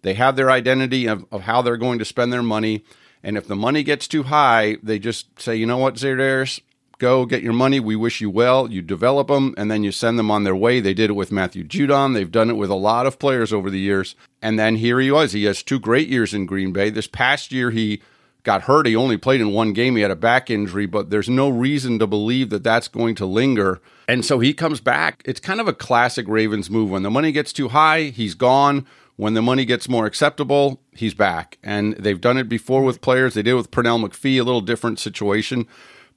They 0.04 0.14
have 0.14 0.36
their 0.36 0.52
identity 0.52 1.08
of, 1.08 1.26
of 1.32 1.42
how 1.42 1.64
they're 1.64 1.76
going 1.76 1.98
to 2.00 2.06
spend 2.06 2.32
their 2.32 2.44
money 2.44 2.84
and 3.24 3.36
if 3.36 3.48
the 3.48 3.56
money 3.56 3.82
gets 3.82 4.08
too 4.08 4.24
high 4.24 4.78
they 4.84 5.00
just 5.00 5.42
say 5.42 5.56
you 5.56 5.66
know 5.66 5.80
what 5.80 5.96
Za'Darius 5.96 6.62
go 7.00 7.26
get 7.26 7.44
your 7.44 7.54
money. 7.54 7.80
We 7.80 7.96
wish 7.96 8.22
you 8.22 8.30
well. 8.30 8.72
You 8.72 8.82
develop 8.82 9.28
them 9.28 9.54
and 9.58 9.70
then 9.70 9.84
you 9.84 9.92
send 9.92 10.18
them 10.18 10.32
on 10.32 10.44
their 10.44 10.56
way. 10.56 10.80
They 10.80 10.94
did 10.94 11.10
it 11.10 11.14
with 11.14 11.32
Matthew 11.32 11.64
Judon. 11.64 12.14
They've 12.14 12.32
done 12.32 12.50
it 12.50 12.58
with 12.58 12.70
a 12.70 12.76
lot 12.76 13.06
of 13.06 13.20
players 13.20 13.54
over 13.54 13.70
the 13.70 13.80
years. 13.80 14.16
And 14.42 14.58
then 14.58 14.78
here 14.78 15.00
he 15.00 15.12
was. 15.12 15.32
He 15.32 15.44
has 15.46 15.64
two 15.64 15.80
great 15.80 16.08
years 16.08 16.34
in 16.34 16.46
Green 16.46 16.74
Bay. 16.74 16.90
This 16.90 17.08
past 17.08 17.52
year 17.52 17.72
he 17.72 18.02
got 18.48 18.64
hurt. 18.64 18.88
He 18.88 18.96
only 18.96 19.18
played 19.18 19.42
in 19.42 19.52
one 19.52 19.74
game. 19.74 19.98
He 19.98 20.02
had 20.02 20.10
a 20.10 20.16
back 20.16 20.50
injury, 20.50 20.86
but 20.86 21.10
there's 21.10 21.28
no 21.28 21.50
reason 21.50 22.00
to 22.00 22.08
believe 22.08 22.50
that 22.50 22.64
that's 22.64 22.88
going 22.88 23.14
to 23.16 23.26
linger. 23.26 23.82
And 24.08 24.24
so 24.24 24.40
he 24.40 24.54
comes 24.54 24.80
back. 24.80 25.22
It's 25.26 25.42
kind 25.42 25.60
of 25.60 25.68
a 25.68 25.74
classic 25.74 26.26
Ravens 26.30 26.70
move. 26.70 26.90
When 26.90 27.04
the 27.04 27.12
money 27.12 27.34
gets 27.34 27.52
too 27.52 27.68
high, 27.68 28.04
he's 28.04 28.36
gone. 28.36 28.88
When 29.18 29.34
the 29.34 29.42
money 29.42 29.66
gets 29.66 29.90
more 29.90 30.06
acceptable, 30.06 30.80
he's 30.94 31.14
back. 31.14 31.58
And 31.62 31.94
they've 31.96 32.22
done 32.22 32.38
it 32.38 32.48
before 32.48 32.84
with 32.84 33.02
players. 33.02 33.34
They 33.34 33.42
did 33.42 33.52
it 33.52 33.56
with 33.56 33.70
Pernell 33.70 34.02
McPhee, 34.02 34.40
a 34.40 34.44
little 34.44 34.62
different 34.62 34.98
situation. 34.98 35.68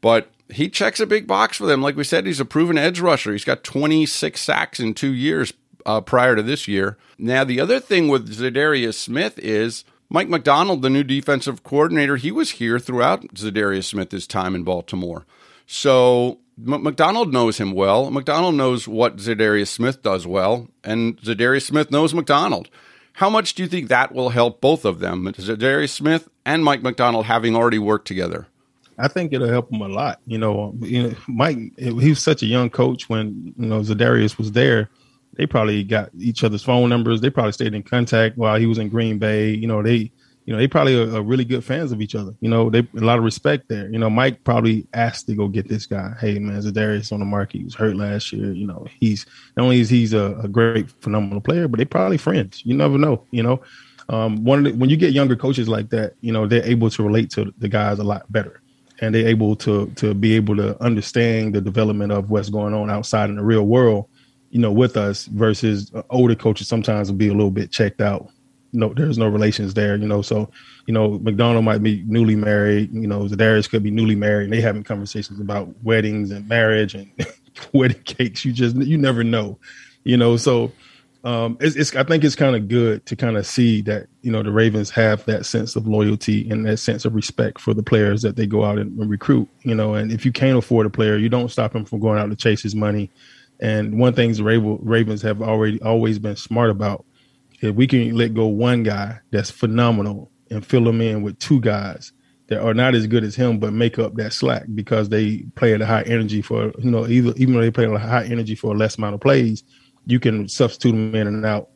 But 0.01 0.31
he 0.53 0.69
checks 0.69 1.01
a 1.01 1.07
big 1.07 1.27
box 1.27 1.57
for 1.57 1.67
them. 1.67 1.83
Like 1.83 1.97
we 1.97 2.05
said, 2.05 2.27
he's 2.27 2.39
a 2.39 2.45
proven 2.45 2.79
edge 2.79 3.01
rusher. 3.01 3.33
He's 3.33 3.45
got 3.45 3.65
26 3.65 4.41
sacks 4.41 4.79
in 4.79 4.95
two 4.95 5.13
years 5.13 5.53
uh, 5.85 6.01
prior 6.01 6.37
to 6.37 6.45
this 6.45 6.69
year. 6.69 6.97
Now, 7.19 7.43
the 7.43 7.59
other 7.59 7.81
thing 7.81 8.07
with 8.07 8.33
Za'Darius 8.33 8.95
Smith 8.95 9.37
is 9.41 9.85
Mike 10.11 10.29
Macdonald, 10.29 10.83
the 10.83 10.91
new 10.91 11.05
defensive 11.05 11.63
coordinator, 11.63 12.17
he 12.17 12.33
was 12.33 12.53
here 12.53 12.79
throughout 12.79 13.23
Za'Darius 13.29 13.85
Smith's 13.85 14.27
time 14.27 14.55
in 14.55 14.65
Baltimore. 14.65 15.25
So 15.67 16.41
M- 16.67 16.83
Macdonald 16.83 17.33
knows 17.33 17.59
him 17.59 17.73
well. 17.73 18.11
Macdonald 18.11 18.57
knows 18.57 18.87
what 18.87 19.17
Za'Darius 19.17 19.69
Smith 19.69 20.03
does 20.03 20.27
well, 20.27 20.69
and 20.85 21.17
Za'Darius 21.19 21.63
Smith 21.63 21.91
knows 21.91 22.13
Macdonald. 22.13 22.69
How 23.15 23.31
much 23.31 23.55
do 23.55 23.63
you 23.63 23.69
think 23.69 23.89
that 23.89 24.13
will 24.13 24.31
help 24.31 24.61
both 24.61 24.85
of 24.85 24.99
them, 24.99 25.25
Za'Darius 25.25 25.91
Smith 25.91 26.29
and 26.45 26.65
Mike 26.65 26.83
Macdonald, 26.83 27.27
having 27.27 27.57
already 27.57 27.79
worked 27.79 28.07
together? 28.07 28.47
I 28.99 29.09
think 29.09 29.33
it'll 29.33 29.49
help 29.49 29.73
him 29.73 29.81
a 29.81 29.89
lot. 29.89 30.21
You 30.27 30.39
know, 30.39 30.75
you 30.81 31.05
know 31.05 31.15
Mike, 31.27 31.59
he 31.79 32.11
was 32.11 32.23
such 32.23 32.43
a 32.43 32.47
young 32.47 32.69
coach 32.69 33.09
when 33.09 33.55
you 33.57 33.67
know 33.67 33.81
Za'Darius 33.81 34.37
was 34.37 34.53
there. 34.53 34.91
They 35.35 35.47
probably 35.47 35.85
got 35.85 36.11
each 36.19 36.45
other's 36.45 36.63
phone 36.63 36.89
numbers. 36.89 37.21
They 37.21 37.31
probably 37.31 37.53
stayed 37.53 37.75
in 37.75 37.83
contact 37.83 38.37
while 38.37 38.59
he 38.59 38.67
was 38.67 38.79
in 38.79 38.89
Green 38.89 39.19
Bay. 39.19 39.51
You 39.51 39.67
know, 39.67 39.83
they 39.83 40.13
you 40.51 40.57
know, 40.57 40.59
they 40.59 40.67
probably 40.67 41.01
are, 41.01 41.17
are, 41.17 41.23
really 41.23 41.45
good 41.45 41.65
fans 41.65 41.93
of 41.93 42.01
each 42.01 42.17
other. 42.17 42.35
You 42.41 42.49
know, 42.49 42.71
they 42.71 42.81
a 42.81 43.01
lot 43.01 43.19
of 43.19 43.25
respect 43.25 43.69
there. 43.69 43.89
You 43.91 43.99
know, 43.99 44.11
Mike 44.11 44.43
probably 44.43 44.87
asked 44.95 45.27
to 45.27 45.35
go 45.37 45.49
get 45.49 45.69
this 45.69 45.87
guy. 45.87 46.13
Hey, 46.21 46.39
man, 46.39 46.61
Za'Darius 46.61 47.13
on 47.13 47.21
the 47.21 47.27
market. 47.27 47.59
He 47.59 47.65
was 47.65 47.75
hurt 47.75 47.95
last 47.95 48.33
year. 48.33 48.53
You 48.53 48.67
know, 48.67 48.87
he's 48.99 49.27
not 49.57 49.65
only 49.65 49.81
is 49.81 49.89
he's 49.89 50.13
a, 50.13 50.37
a 50.43 50.49
great, 50.49 50.91
phenomenal 51.03 51.41
player, 51.41 51.69
but 51.69 51.79
they 51.79 51.85
probably 51.85 52.17
friends. 52.17 52.63
You 52.65 52.75
never 52.75 52.99
know. 52.99 53.25
You 53.31 53.43
know, 53.43 53.63
um, 54.09 54.43
one 54.43 54.65
the, 54.65 54.73
when 54.73 54.91
you 54.91 54.97
get 54.97 55.13
younger 55.13 55.37
coaches 55.37 55.69
like 55.69 55.91
that, 55.91 56.15
you 56.21 56.33
know, 56.33 56.47
they're 56.47 56.67
able 56.67 56.91
to 56.91 57.03
relate 57.03 57.31
to 57.31 57.55
the 57.59 57.69
guys 57.69 57.99
a 57.99 58.05
lot 58.05 58.31
better, 58.33 58.61
and 59.01 59.15
they're 59.15 59.29
able 59.29 59.55
to 59.57 59.87
to 59.97 60.15
be 60.15 60.35
able 60.35 60.57
to 60.57 60.83
understand 60.83 61.55
the 61.55 61.61
development 61.61 62.13
of 62.13 62.31
what's 62.31 62.49
going 62.49 62.75
on 62.75 62.91
outside 62.91 63.31
in 63.31 63.37
the 63.37 63.45
real 63.45 63.67
world. 63.67 64.09
You 64.51 64.59
know, 64.59 64.73
with 64.73 64.97
us 64.97 65.27
versus 65.27 65.93
older 66.11 66.35
coaches 66.35 66.69
sometimes 66.69 67.11
will 67.11 67.19
be 67.19 67.29
a 67.29 67.35
little 67.35 67.51
bit 67.51 67.71
checked 67.71 68.01
out. 68.01 68.29
No 68.73 68.93
there's 68.95 69.19
no 69.19 69.29
relations 69.29 69.75
there 69.75 69.97
you 69.97 70.07
know. 70.07 70.23
So 70.23 70.51
you 70.87 70.95
know 70.95 71.19
Macdonald 71.19 71.65
might 71.65 71.83
be 71.83 72.05
newly 72.07 72.37
married 72.37 72.93
you 72.93 73.07
know 73.07 73.23
Za'Darius 73.23 73.69
could 73.69 73.83
be 73.83 73.91
newly 73.91 74.15
married 74.15 74.45
and 74.45 74.53
they 74.53 74.61
having 74.61 74.85
conversations 74.85 75.41
about 75.41 75.69
weddings 75.83 76.31
and 76.31 76.49
marriage 76.49 76.95
and 76.95 77.11
wedding 77.73 78.03
cakes. 78.05 78.45
You 78.45 78.53
just 78.53 78.77
you 78.77 78.99
never 78.99 79.25
know 79.25 79.59
you 80.05 80.17
know. 80.17 80.37
So 80.37 80.73
um 81.25 81.59
it's, 81.61 81.77
it's 81.77 81.95
i 81.97 82.03
think 82.03 82.25
it's 82.25 82.35
kind 82.35 82.57
of 82.57 82.67
good 82.69 83.05
to 83.05 83.15
kind 83.15 83.37
of 83.37 83.47
see 83.47 83.83
that 83.83 84.07
you 84.23 84.33
know 84.33 84.43
the 84.43 84.51
ravens 84.51 84.89
have 84.89 85.23
that 85.27 85.45
sense 85.45 85.77
of 85.77 85.87
loyalty 85.87 86.49
and 86.51 86.65
that 86.65 86.79
sense 86.79 87.05
of 87.05 87.15
respect 87.15 87.61
for 87.61 87.75
the 87.75 87.83
players 87.83 88.23
that 88.23 88.37
they 88.37 88.47
go 88.47 88.65
out 88.65 88.79
and, 88.79 88.99
and 88.99 89.11
recruit 89.11 89.47
you 89.63 89.75
know. 89.75 89.95
And 89.95 90.11
if 90.11 90.25
you 90.25 90.33
can't 90.33 90.57
afford 90.57 90.87
a 90.87 90.91
player 90.91 91.19
you 91.19 91.29
don't 91.29 91.51
stop 91.51 91.75
him 91.75 91.85
from 91.85 92.01
going 92.01 92.19
out 92.19 92.31
to 92.31 92.37
chase 92.37 92.63
his 92.63 92.75
money 92.75 93.11
and 93.61 93.99
one 93.99 94.15
thing 94.15 94.33
the 94.33 94.79
ravens 94.83 95.23
have 95.23 95.43
already 95.43 95.81
always 95.83 96.19
been 96.19 96.37
smart 96.37 96.71
about 96.71 97.05
if 97.61 97.75
we 97.75 97.87
can 97.87 98.17
let 98.17 98.35
go 98.35 98.47
one 98.47 98.83
guy 98.83 99.19
that's 99.31 99.51
phenomenal 99.51 100.31
and 100.51 100.65
fill 100.65 100.89
him 100.89 101.01
in 101.01 101.23
with 101.23 101.39
two 101.39 101.61
guys 101.61 102.13
that 102.49 102.63
are 102.63 102.75
not 102.75 102.95
as 102.95 103.07
good 103.07 103.23
as 103.23 103.37
him, 103.37 103.59
but 103.59 103.73
make 103.73 103.99
up 103.99 104.15
that 104.15 104.33
slack 104.33 104.65
because 104.75 105.09
they 105.09 105.45
play 105.55 105.75
at 105.75 105.83
a 105.83 105.87
high 105.87 106.03
energy 106.03 106.43
for 106.43 106.73
you 106.79 106.91
know 106.91 107.07
either 107.07 107.33
even 107.37 107.55
though 107.55 107.61
they 107.61 107.71
play 107.71 107.85
at 107.85 107.93
a 107.93 107.99
high 107.99 108.25
energy 108.25 108.55
for 108.55 108.75
a 108.75 108.77
less 108.77 108.97
amount 108.99 109.15
of 109.15 109.21
plays, 109.21 109.63
you 110.07 110.19
can 110.19 110.49
substitute 110.49 110.93
them 110.93 111.15
in 111.15 111.27
and 111.27 111.45
out 111.45 111.69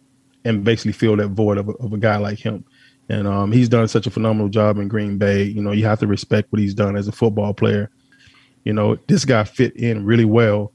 and 0.44 0.64
basically 0.64 0.92
fill 0.92 1.16
that 1.16 1.28
void 1.28 1.58
of 1.58 1.68
a, 1.68 1.72
of 1.72 1.92
a 1.92 1.98
guy 1.98 2.16
like 2.16 2.38
him. 2.38 2.64
And 3.08 3.28
um, 3.28 3.52
he's 3.52 3.68
done 3.68 3.86
such 3.88 4.06
a 4.06 4.10
phenomenal 4.10 4.48
job 4.48 4.78
in 4.78 4.88
Green 4.88 5.18
Bay. 5.18 5.44
You 5.44 5.62
know, 5.62 5.72
you 5.72 5.84
have 5.84 6.00
to 6.00 6.06
respect 6.06 6.50
what 6.50 6.60
he's 6.60 6.74
done 6.74 6.96
as 6.96 7.06
a 7.06 7.12
football 7.12 7.52
player. 7.52 7.90
You 8.64 8.72
know, 8.72 8.96
this 9.06 9.26
guy 9.26 9.44
fit 9.44 9.76
in 9.76 10.06
really 10.06 10.24
well 10.24 10.72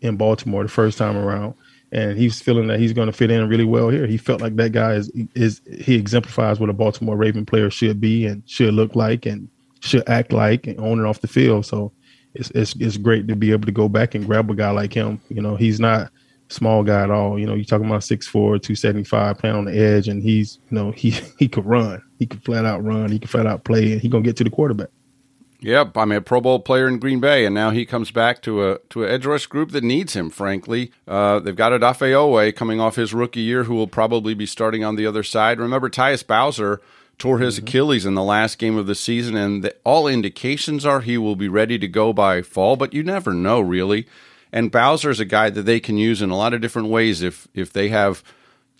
in 0.00 0.16
Baltimore 0.16 0.62
the 0.62 0.68
first 0.68 0.98
time 0.98 1.16
around 1.16 1.54
and 1.92 2.16
he's 2.16 2.40
feeling 2.40 2.68
that 2.68 2.78
he's 2.78 2.92
going 2.92 3.06
to 3.06 3.12
fit 3.12 3.30
in 3.30 3.48
really 3.48 3.64
well 3.64 3.88
here. 3.88 4.06
He 4.06 4.16
felt 4.16 4.40
like 4.40 4.56
that 4.56 4.72
guy 4.72 4.94
is 4.94 5.10
is 5.34 5.60
he 5.80 5.96
exemplifies 5.96 6.60
what 6.60 6.70
a 6.70 6.74
Baltimore 6.74 7.16
Raven 7.16 7.44
player 7.44 7.70
should 7.70 8.00
be 8.00 8.26
and 8.26 8.42
should 8.46 8.74
look 8.74 8.94
like 8.94 9.26
and 9.26 9.48
should 9.80 10.08
act 10.08 10.32
like 10.32 10.66
and 10.66 10.78
on 10.78 10.98
and 10.98 11.06
off 11.06 11.20
the 11.20 11.28
field. 11.28 11.66
So 11.66 11.92
it's 12.34 12.50
it's 12.50 12.74
it's 12.76 12.96
great 12.96 13.26
to 13.28 13.36
be 13.36 13.50
able 13.50 13.66
to 13.66 13.72
go 13.72 13.88
back 13.88 14.14
and 14.14 14.24
grab 14.24 14.50
a 14.50 14.54
guy 14.54 14.70
like 14.70 14.92
him. 14.92 15.20
You 15.28 15.42
know, 15.42 15.56
he's 15.56 15.80
not 15.80 16.12
small 16.48 16.84
guy 16.84 17.02
at 17.02 17.10
all. 17.10 17.38
You 17.38 17.46
know, 17.46 17.54
you're 17.54 17.64
talking 17.64 17.86
about 17.86 18.00
6'4", 18.00 18.32
275, 18.32 19.38
playing 19.38 19.56
on 19.56 19.64
the 19.64 19.76
edge, 19.76 20.08
and 20.08 20.22
he's 20.22 20.58
you 20.70 20.76
know 20.76 20.92
he 20.92 21.10
he 21.38 21.48
could 21.48 21.66
run, 21.66 22.02
he 22.18 22.26
could 22.26 22.44
flat 22.44 22.64
out 22.64 22.84
run, 22.84 23.10
he 23.10 23.18
could 23.18 23.30
flat 23.30 23.46
out 23.46 23.64
play, 23.64 23.92
and 23.92 24.00
he 24.00 24.08
gonna 24.08 24.22
get 24.22 24.36
to 24.36 24.44
the 24.44 24.50
quarterback. 24.50 24.90
Yep, 25.62 25.96
I 25.96 26.04
mean 26.06 26.18
a 26.18 26.22
Pro 26.22 26.40
Bowl 26.40 26.58
player 26.58 26.88
in 26.88 26.98
Green 26.98 27.20
Bay, 27.20 27.44
and 27.44 27.54
now 27.54 27.70
he 27.70 27.84
comes 27.84 28.10
back 28.10 28.40
to 28.42 28.66
a 28.66 28.78
to 28.90 29.04
an 29.04 29.10
edge 29.10 29.26
rush 29.26 29.46
group 29.46 29.72
that 29.72 29.84
needs 29.84 30.14
him. 30.14 30.30
Frankly, 30.30 30.90
uh, 31.06 31.38
they've 31.38 31.54
got 31.54 31.72
Odafe 31.72 32.12
Oweh 32.12 32.54
coming 32.56 32.80
off 32.80 32.96
his 32.96 33.12
rookie 33.12 33.40
year, 33.40 33.64
who 33.64 33.74
will 33.74 33.86
probably 33.86 34.32
be 34.32 34.46
starting 34.46 34.84
on 34.84 34.96
the 34.96 35.06
other 35.06 35.22
side. 35.22 35.60
Remember, 35.60 35.90
Tyus 35.90 36.26
Bowser 36.26 36.80
tore 37.18 37.40
his 37.40 37.56
mm-hmm. 37.56 37.66
Achilles 37.66 38.06
in 38.06 38.14
the 38.14 38.22
last 38.22 38.58
game 38.58 38.78
of 38.78 38.86
the 38.86 38.94
season, 38.94 39.36
and 39.36 39.62
the, 39.62 39.76
all 39.84 40.08
indications 40.08 40.86
are 40.86 41.02
he 41.02 41.18
will 41.18 41.36
be 41.36 41.48
ready 41.48 41.78
to 41.78 41.88
go 41.88 42.14
by 42.14 42.40
fall. 42.40 42.76
But 42.76 42.94
you 42.94 43.02
never 43.02 43.34
know, 43.34 43.60
really. 43.60 44.06
And 44.52 44.72
Bowser 44.72 45.10
is 45.10 45.20
a 45.20 45.26
guy 45.26 45.50
that 45.50 45.62
they 45.62 45.78
can 45.78 45.98
use 45.98 46.22
in 46.22 46.30
a 46.30 46.36
lot 46.36 46.54
of 46.54 46.62
different 46.62 46.88
ways 46.88 47.20
if 47.22 47.48
if 47.54 47.70
they 47.70 47.90
have 47.90 48.24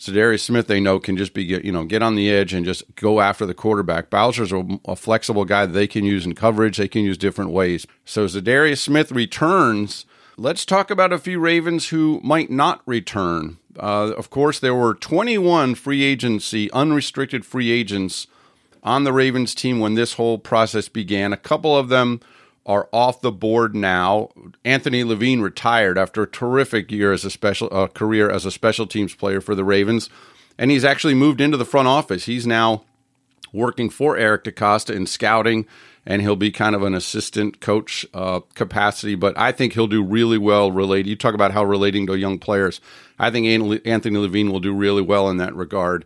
Za'Darius 0.00 0.40
Smith, 0.40 0.66
they 0.66 0.80
know 0.80 0.98
can 0.98 1.18
just 1.18 1.34
be 1.34 1.44
you 1.44 1.70
know 1.70 1.84
get 1.84 2.02
on 2.02 2.14
the 2.14 2.30
edge 2.30 2.54
and 2.54 2.64
just 2.64 2.82
go 2.96 3.20
after 3.20 3.44
the 3.44 3.52
quarterback. 3.52 4.08
Bowser's 4.08 4.50
a, 4.50 4.66
a 4.86 4.96
flexible 4.96 5.44
guy 5.44 5.66
that 5.66 5.72
they 5.72 5.86
can 5.86 6.04
use 6.04 6.24
in 6.24 6.34
coverage. 6.34 6.78
They 6.78 6.88
can 6.88 7.02
use 7.02 7.18
different 7.18 7.50
ways. 7.50 7.86
So 8.06 8.24
Za'Darius 8.24 8.78
Smith 8.78 9.12
returns. 9.12 10.06
Let's 10.38 10.64
talk 10.64 10.90
about 10.90 11.12
a 11.12 11.18
few 11.18 11.38
Ravens 11.38 11.88
who 11.88 12.18
might 12.24 12.50
not 12.50 12.80
return. 12.86 13.58
Uh, 13.78 14.12
of 14.16 14.30
course, 14.30 14.58
there 14.58 14.74
were 14.74 14.94
21 14.94 15.74
free 15.74 16.02
agency, 16.02 16.70
unrestricted 16.72 17.44
free 17.44 17.70
agents 17.70 18.26
on 18.82 19.04
the 19.04 19.12
Ravens 19.12 19.54
team 19.54 19.80
when 19.80 19.94
this 19.94 20.14
whole 20.14 20.38
process 20.38 20.88
began. 20.88 21.34
A 21.34 21.36
couple 21.36 21.76
of 21.76 21.90
them 21.90 22.20
are 22.66 22.88
off 22.92 23.20
the 23.20 23.32
board 23.32 23.74
now. 23.74 24.30
Anthony 24.64 25.02
Levine 25.04 25.40
retired 25.40 25.98
after 25.98 26.22
a 26.22 26.30
terrific 26.30 26.90
year 26.90 27.12
as 27.12 27.24
a 27.24 27.30
special 27.30 27.68
uh, 27.72 27.86
career 27.88 28.30
as 28.30 28.44
a 28.44 28.50
special 28.50 28.86
teams 28.86 29.14
player 29.14 29.40
for 29.40 29.54
the 29.54 29.64
Ravens, 29.64 30.10
and 30.58 30.70
he's 30.70 30.84
actually 30.84 31.14
moved 31.14 31.40
into 31.40 31.56
the 31.56 31.64
front 31.64 31.88
office. 31.88 32.26
He's 32.26 32.46
now 32.46 32.84
working 33.52 33.90
for 33.90 34.16
Eric 34.16 34.44
DeCosta 34.44 34.94
in 34.94 35.06
scouting, 35.06 35.66
and 36.06 36.22
he'll 36.22 36.36
be 36.36 36.50
kind 36.50 36.74
of 36.74 36.82
an 36.82 36.94
assistant 36.94 37.60
coach 37.60 38.06
uh, 38.14 38.40
capacity. 38.54 39.14
But 39.14 39.36
I 39.38 39.52
think 39.52 39.72
he'll 39.72 39.86
do 39.86 40.02
really 40.02 40.38
well. 40.38 40.70
Related, 40.70 41.08
you 41.08 41.16
talk 41.16 41.34
about 41.34 41.52
how 41.52 41.64
relating 41.64 42.06
to 42.06 42.18
young 42.18 42.38
players. 42.38 42.80
I 43.18 43.30
think 43.30 43.46
Anthony 43.86 44.18
Levine 44.18 44.50
will 44.50 44.60
do 44.60 44.74
really 44.74 45.02
well 45.02 45.28
in 45.28 45.38
that 45.38 45.54
regard. 45.54 46.04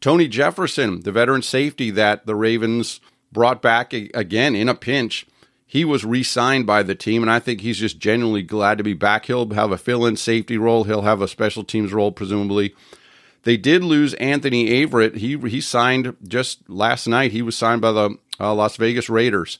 Tony 0.00 0.26
Jefferson, 0.26 1.00
the 1.00 1.12
veteran 1.12 1.42
safety 1.42 1.90
that 1.92 2.26
the 2.26 2.34
Ravens 2.34 3.00
brought 3.30 3.62
back 3.62 3.92
again 3.92 4.54
in 4.54 4.68
a 4.68 4.74
pinch 4.74 5.26
he 5.72 5.86
was 5.86 6.04
re 6.04 6.22
signed 6.22 6.66
by 6.66 6.82
the 6.82 6.94
team, 6.94 7.22
and 7.22 7.30
I 7.30 7.38
think 7.38 7.62
he's 7.62 7.78
just 7.78 7.98
genuinely 7.98 8.42
glad 8.42 8.76
to 8.76 8.84
be 8.84 8.92
back. 8.92 9.24
He'll 9.24 9.48
have 9.54 9.72
a 9.72 9.78
fill 9.78 10.04
in 10.04 10.18
safety 10.18 10.58
role, 10.58 10.84
he'll 10.84 11.00
have 11.00 11.22
a 11.22 11.26
special 11.26 11.64
teams 11.64 11.94
role, 11.94 12.12
presumably. 12.12 12.74
They 13.44 13.56
did 13.56 13.82
lose 13.82 14.12
Anthony 14.14 14.68
Averett. 14.68 15.16
He, 15.16 15.38
he 15.38 15.62
signed 15.62 16.14
just 16.28 16.68
last 16.68 17.06
night. 17.06 17.32
He 17.32 17.40
was 17.40 17.56
signed 17.56 17.80
by 17.80 17.90
the 17.90 18.18
uh, 18.38 18.52
Las 18.52 18.76
Vegas 18.76 19.08
Raiders, 19.08 19.58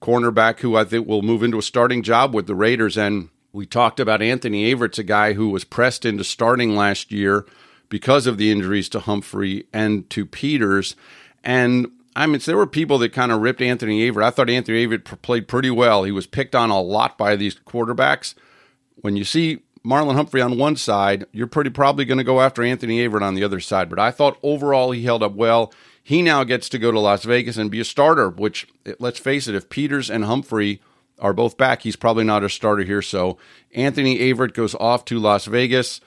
cornerback 0.00 0.58
who 0.58 0.74
I 0.74 0.82
think 0.82 1.06
will 1.06 1.22
move 1.22 1.44
into 1.44 1.60
a 1.60 1.62
starting 1.62 2.02
job 2.02 2.34
with 2.34 2.48
the 2.48 2.56
Raiders. 2.56 2.98
And 2.98 3.28
we 3.52 3.64
talked 3.64 4.00
about 4.00 4.20
Anthony 4.20 4.74
Averett's 4.74 4.98
a 4.98 5.04
guy 5.04 5.34
who 5.34 5.48
was 5.48 5.62
pressed 5.62 6.04
into 6.04 6.24
starting 6.24 6.74
last 6.74 7.12
year 7.12 7.46
because 7.88 8.26
of 8.26 8.36
the 8.36 8.50
injuries 8.50 8.88
to 8.88 8.98
Humphrey 8.98 9.66
and 9.72 10.10
to 10.10 10.26
Peters. 10.26 10.96
And 11.44 11.86
I 12.14 12.26
mean, 12.26 12.40
there 12.44 12.56
were 12.56 12.66
people 12.66 12.98
that 12.98 13.12
kind 13.12 13.32
of 13.32 13.40
ripped 13.40 13.62
Anthony 13.62 14.10
Averett. 14.10 14.24
I 14.24 14.30
thought 14.30 14.50
Anthony 14.50 14.86
Averett 14.86 15.22
played 15.22 15.48
pretty 15.48 15.70
well. 15.70 16.04
He 16.04 16.12
was 16.12 16.26
picked 16.26 16.54
on 16.54 16.70
a 16.70 16.80
lot 16.80 17.16
by 17.16 17.36
these 17.36 17.54
quarterbacks. 17.54 18.34
When 19.00 19.16
you 19.16 19.24
see 19.24 19.60
Marlon 19.84 20.14
Humphrey 20.14 20.42
on 20.42 20.58
one 20.58 20.76
side, 20.76 21.24
you're 21.32 21.46
pretty 21.46 21.70
probably 21.70 22.04
going 22.04 22.18
to 22.18 22.24
go 22.24 22.40
after 22.40 22.62
Anthony 22.62 22.98
Averett 22.98 23.22
on 23.22 23.34
the 23.34 23.44
other 23.44 23.60
side. 23.60 23.88
But 23.88 23.98
I 23.98 24.10
thought 24.10 24.38
overall 24.42 24.92
he 24.92 25.04
held 25.04 25.22
up 25.22 25.32
well. 25.32 25.72
He 26.02 26.20
now 26.20 26.44
gets 26.44 26.68
to 26.70 26.78
go 26.78 26.90
to 26.90 27.00
Las 27.00 27.24
Vegas 27.24 27.56
and 27.56 27.70
be 27.70 27.80
a 27.80 27.84
starter, 27.84 28.28
which, 28.28 28.66
let's 28.98 29.18
face 29.18 29.48
it, 29.48 29.54
if 29.54 29.68
Peters 29.70 30.10
and 30.10 30.24
Humphrey 30.24 30.80
are 31.18 31.32
both 31.32 31.56
back, 31.56 31.82
he's 31.82 31.96
probably 31.96 32.24
not 32.24 32.44
a 32.44 32.48
starter 32.48 32.82
here. 32.82 33.02
So 33.02 33.38
Anthony 33.72 34.18
Averett 34.18 34.54
goes 34.54 34.74
off 34.74 35.04
to 35.06 35.18
Las 35.18 35.46
Vegas. 35.46 36.00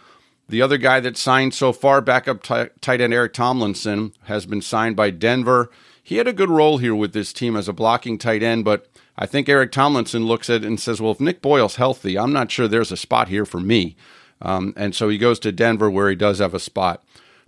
The 0.47 0.61
other 0.61 0.77
guy 0.77 0.99
that 0.99 1.17
signed 1.17 1.53
so 1.53 1.73
far, 1.73 2.01
backup 2.01 2.43
t- 2.43 2.65
tight 2.81 3.01
end 3.01 3.13
Eric 3.13 3.33
Tomlinson, 3.33 4.13
has 4.25 4.45
been 4.45 4.61
signed 4.61 4.95
by 4.95 5.09
Denver 5.09 5.71
he 6.05 6.17
had 6.17 6.27
a 6.27 6.33
good 6.33 6.51
role 6.51 6.77
here 6.77 6.93
with 6.93 7.13
this 7.13 7.33
team 7.33 7.55
as 7.55 7.67
a 7.67 7.73
blocking 7.73 8.19
tight 8.19 8.43
end, 8.43 8.63
but 8.63 8.87
I 9.17 9.25
think 9.25 9.49
Eric 9.49 9.71
Tomlinson 9.71 10.27
looks 10.27 10.51
at 10.51 10.63
it 10.63 10.67
and 10.67 10.79
says, 10.79 11.01
well, 11.01 11.13
if 11.13 11.19
Nick 11.19 11.41
Boyle's 11.41 11.77
healthy, 11.77 12.15
I'm 12.15 12.31
not 12.31 12.51
sure 12.51 12.67
there's 12.67 12.91
a 12.91 12.97
spot 12.97 13.27
here 13.27 13.43
for 13.43 13.59
me. 13.59 13.95
Um, 14.39 14.75
and 14.77 14.93
so 14.93 15.09
he 15.09 15.17
goes 15.17 15.39
to 15.39 15.51
Denver 15.51 15.89
where 15.89 16.07
he 16.07 16.15
does 16.15 16.37
have 16.37 16.53
a 16.53 16.59
spot. 16.59 17.03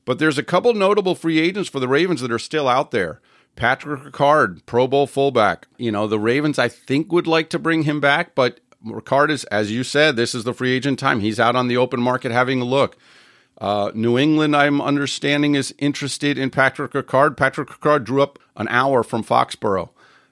But 0.06 0.18
there's 0.18 0.40
a 0.40 0.44
couple 0.44 0.74
notable 0.74 1.14
free 1.14 1.38
agents 1.38 1.70
for 1.70 1.80
the 1.80 1.88
Ravens 1.88 2.20
that 2.22 2.32
are 2.32 2.40
still 2.40 2.68
out 2.68 2.90
there. 2.90 3.22
Patrick 3.56 4.02
Ricard, 4.02 4.66
Pro 4.66 4.88
Bowl 4.88 5.06
fullback. 5.06 5.68
You 5.78 5.92
know, 5.92 6.08
the 6.08 6.20
Ravens, 6.20 6.58
I 6.58 6.68
think, 6.68 7.12
would 7.12 7.28
like 7.28 7.52
to 7.52 7.60
bring 7.60 7.84
him 7.84 8.00
back, 8.00 8.34
but 8.34 8.60
Ricard 8.84 9.30
is, 9.30 9.44
as 9.46 9.72
you 9.72 9.84
said, 9.84 10.16
this 10.16 10.34
is 10.34 10.46
the 10.46 10.54
free 10.56 10.72
agent 10.72 10.98
time. 10.98 11.20
He's 11.20 11.40
out 11.40 11.56
on 11.56 11.68
the 11.68 11.78
open 11.78 12.02
market 12.02 12.32
having 12.32 12.60
a 12.60 12.66
look. 12.66 12.98
Uh, 13.60 13.92
New 13.94 14.18
England, 14.18 14.56
I'm 14.56 14.82
understanding, 14.82 15.56
is 15.56 15.74
interested 15.80 16.38
in 16.38 16.52
Patrick 16.52 16.92
Ricard. 16.92 17.38
Patrick 17.38 17.70
Ricard 17.70 18.04
drew 18.04 18.22
up 18.22 18.38
an 18.56 18.68
hour 18.68 19.04
from 19.04 19.24
Foxborough. 19.24 19.90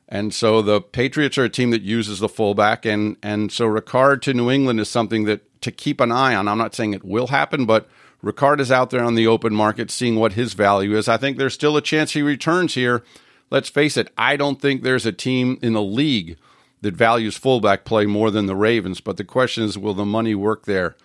And 0.07 0.33
so 0.33 0.61
the 0.61 0.81
Patriots 0.81 1.37
are 1.37 1.45
a 1.45 1.49
team 1.49 1.71
that 1.71 1.81
uses 1.81 2.19
the 2.19 2.29
fullback, 2.29 2.85
and 2.85 3.17
and 3.23 3.51
so 3.51 3.65
Ricard 3.65 4.21
to 4.21 4.33
New 4.35 4.51
England 4.51 4.79
is 4.79 4.89
something 4.89 5.25
that 5.25 5.61
to 5.61 5.71
keep 5.71 5.99
an 5.99 6.11
eye 6.11 6.35
on. 6.35 6.47
I'm 6.47 6.59
not 6.59 6.75
saying 6.75 6.93
it 6.93 7.03
will 7.03 7.27
happen, 7.27 7.65
but 7.65 7.89
Ricard 8.23 8.59
is 8.59 8.71
out 8.71 8.91
there 8.91 9.03
on 9.03 9.15
the 9.15 9.25
open 9.25 9.55
market 9.55 9.89
seeing 9.89 10.15
what 10.15 10.33
his 10.33 10.53
value 10.53 10.95
is. 10.95 11.07
I 11.07 11.17
think 11.17 11.37
there's 11.37 11.55
still 11.55 11.75
a 11.75 11.81
chance 11.81 12.11
he 12.11 12.21
returns 12.21 12.75
here. 12.75 13.03
Let's 13.49 13.69
face 13.69 13.97
it, 13.97 14.11
I 14.17 14.37
don't 14.37 14.61
think 14.61 14.81
there's 14.81 15.05
a 15.05 15.11
team 15.11 15.57
in 15.61 15.73
the 15.73 15.81
league 15.81 16.37
that 16.81 16.95
values 16.95 17.37
fullback 17.37 17.83
play 17.83 18.05
more 18.05 18.29
than 18.29 18.45
the 18.45 18.55
Ravens, 18.55 19.01
but 19.01 19.17
the 19.17 19.23
question 19.23 19.63
is 19.63 19.77
will 19.77 19.93
the 19.95 20.05
money 20.05 20.35
work 20.35 20.65
there? 20.65 20.95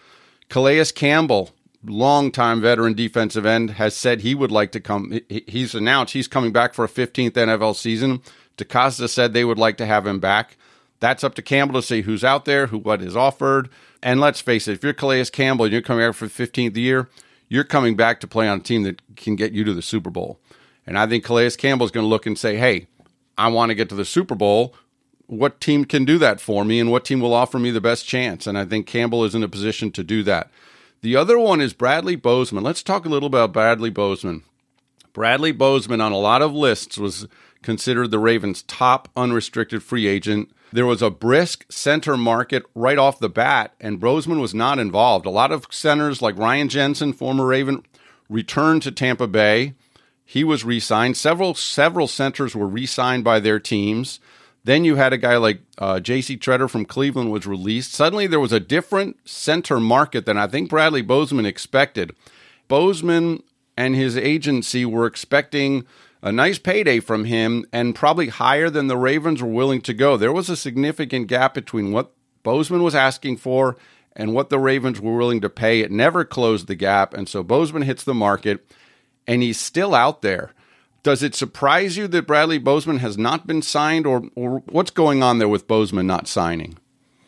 Calais 0.51 0.85
Campbell, 0.95 1.51
longtime 1.85 2.61
veteran 2.61 2.95
defensive 2.95 3.47
end, 3.47 3.73
has 3.73 3.97
said 3.97 4.21
he 4.21 4.35
would 4.35 4.51
like 4.51 4.73
to 4.73 4.81
come. 4.81 5.21
He's 5.29 5.75
announced 5.75 6.13
he's 6.13 6.29
coming 6.29 6.53
back 6.53 6.75
for 6.75 6.85
a 6.85 6.89
15th 6.89 7.33
NFL 7.33 7.77
season. 7.77 8.23
DeCosta 8.57 9.09
said 9.09 9.33
they 9.33 9.45
would 9.45 9.59
like 9.59 9.77
to 9.79 9.87
have 9.87 10.07
him 10.07 10.21
back. 10.21 10.57
That's 11.01 11.25
up 11.25 11.35
to 11.37 11.43
Campbell 11.43 11.81
to 11.81 11.87
see 11.87 12.03
who's 12.03 12.23
out 12.23 12.45
there, 12.45 12.67
who 12.67 12.79
what 12.79 13.01
is 13.01 13.17
offered. 13.17 13.71
And 14.03 14.21
let's 14.21 14.41
face 14.41 14.69
it, 14.69 14.75
if 14.75 14.85
you're 14.85 14.93
Calais 14.93 15.27
Campbell 15.27 15.65
and 15.65 15.73
you're 15.73 15.83
coming 15.83 16.07
back 16.07 16.15
for 16.15 16.27
the 16.27 16.47
15th 16.47 16.77
year, 16.77 17.09
you're 17.49 17.65
coming 17.65 17.97
back 17.97 18.21
to 18.21 18.27
play 18.27 18.47
on 18.49 18.59
a 18.59 18.63
team 18.63 18.83
that 18.85 19.01
can 19.17 19.37
get 19.37 19.53
you 19.53 19.65
to 19.65 19.75
the 19.75 19.83
Super 19.83 20.11
Bowl. 20.11 20.39
And 20.87 20.99
I 20.99 21.07
think 21.07 21.25
Calais 21.25 21.53
Campbell 21.53 21.87
is 21.87 21.91
going 21.91 22.05
to 22.05 22.09
look 22.09 22.27
and 22.27 22.39
say, 22.39 22.57
hey, 22.57 22.87
I 23.37 23.49
want 23.49 23.71
to 23.71 23.75
get 23.75 23.89
to 23.89 23.95
the 23.95 24.05
Super 24.05 24.35
Bowl. 24.35 24.75
What 25.27 25.61
team 25.61 25.85
can 25.85 26.05
do 26.05 26.19
that 26.19 26.41
for 26.41 26.65
me 26.65 26.81
and 26.81 26.91
what 26.91 27.05
team 27.05 27.21
will 27.21 27.35
offer 27.35 27.59
me 27.59 27.71
the 27.71 27.81
best 27.81 28.07
chance? 28.07 28.47
And 28.47 28.59
I 28.59 28.65
think 28.65 28.87
Campbell 28.87 29.25
is 29.25 29.35
in 29.35 29.43
a 29.43 29.49
position 29.49 29.91
to 29.93 30.05
do 30.05 30.23
that. 30.25 30.51
The 31.03 31.17
other 31.17 31.39
one 31.39 31.63
is 31.63 31.73
Bradley 31.73 32.17
Bozeman. 32.17 32.63
Let's 32.63 32.83
talk 32.83 33.07
a 33.07 33.09
little 33.09 33.27
about 33.27 33.55
Bradley 33.55 33.89
Bozeman. 33.89 34.43
Bradley 35.15 35.51
Bozeman 35.51 36.01
on 36.01 36.13
a 36.13 36.19
lot 36.19 36.43
of 36.43 36.53
lists 36.53 36.99
was 36.99 37.27
considered 37.63 38.11
the 38.11 38.19
Ravens' 38.19 38.63
top 38.63 39.09
unrestricted 39.17 39.83
free 39.83 40.07
agent. 40.07 40.51
There 40.73 40.87
was 40.87 41.01
a 41.01 41.11
brisk 41.11 41.65
center 41.71 42.17
market 42.17 42.65
right 42.75 42.99
off 42.99 43.19
the 43.19 43.31
bat, 43.31 43.75
and 43.81 43.99
Bozeman 43.99 44.41
was 44.41 44.55
not 44.55 44.79
involved. 44.79 45.25
A 45.25 45.31
lot 45.31 45.51
of 45.51 45.67
centers, 45.71 46.21
like 46.21 46.37
Ryan 46.37 46.69
Jensen, 46.69 47.13
former 47.15 47.47
Raven, 47.47 47.83
returned 48.29 48.83
to 48.83 48.93
Tampa 48.93 49.27
Bay. 49.27 49.75
He 50.25 50.45
was 50.45 50.65
re-signed. 50.65 51.17
Several 51.17 51.55
several 51.55 52.07
centers 52.09 52.55
were 52.55 52.69
re-signed 52.69 53.25
by 53.25 53.41
their 53.41 53.59
teams. 53.59 54.21
Then 54.65 54.85
you 54.85 54.97
had 54.97 55.13
a 55.13 55.19
guy 55.19 55.37
like 55.37 55.61
uh, 55.79 56.01
J.C. 56.01 56.37
Tretter 56.37 56.69
from 56.69 56.85
Cleveland 56.85 57.31
was 57.31 57.47
released. 57.47 57.93
Suddenly 57.93 58.27
there 58.27 58.41
was 58.41 58.53
a 58.53 58.61
different 58.61 59.17
center 59.29 59.81
market 59.81 60.27
than 60.27 60.37
I 60.37 60.47
think 60.47 60.69
Bradley 60.69 61.03
Bozeman 61.03 61.47
expected. 61.47 62.13
Bozeman 62.69 63.43
and 63.77 63.97
his 63.97 64.17
agency 64.17 64.85
were 64.85 65.07
expecting 65.07 65.87
a 66.23 66.31
nice 66.31 66.59
payday 66.59 67.01
from 67.01 67.25
him 67.25 67.65
and 67.73 67.95
probably 67.95 68.29
higher 68.29 68.69
than 68.69 68.89
the 68.89 68.97
Ravens 68.97 69.43
were 69.43 69.49
willing 69.49 69.81
to 69.83 69.95
go. 69.95 70.17
There 70.17 70.33
was 70.33 70.51
a 70.51 70.57
significant 70.57 71.29
gap 71.29 71.55
between 71.55 71.93
what 71.93 72.13
Bozeman 72.43 72.83
was 72.83 72.95
asking 72.95 73.39
for 73.39 73.77
and 74.15 74.35
what 74.35 74.51
the 74.51 74.59
Ravens 74.59 75.01
were 75.01 75.17
willing 75.17 75.41
to 75.41 75.49
pay. 75.49 75.81
It 75.81 75.91
never 75.91 76.25
closed 76.25 76.67
the 76.67 76.75
gap. 76.75 77.15
And 77.15 77.29
so 77.29 77.43
Bozeman 77.43 77.83
hits 77.83 78.05
the 78.05 78.15
market 78.15 78.71
and 79.27 79.43
he's 79.43 79.59
still 79.59 79.95
out 79.95 80.21
there. 80.21 80.53
Does 81.03 81.23
it 81.23 81.35
surprise 81.35 81.97
you 81.97 82.07
that 82.09 82.27
Bradley 82.27 82.59
Bozeman 82.59 82.99
has 82.99 83.17
not 83.17 83.47
been 83.47 83.63
signed, 83.63 84.07
or, 84.07 84.23
or 84.35 84.63
what's 84.67 84.91
going 84.91 85.23
on 85.23 85.39
there 85.39 85.49
with 85.49 85.67
Bozeman 85.67 86.07
not 86.07 86.29
signing? 86.29 86.79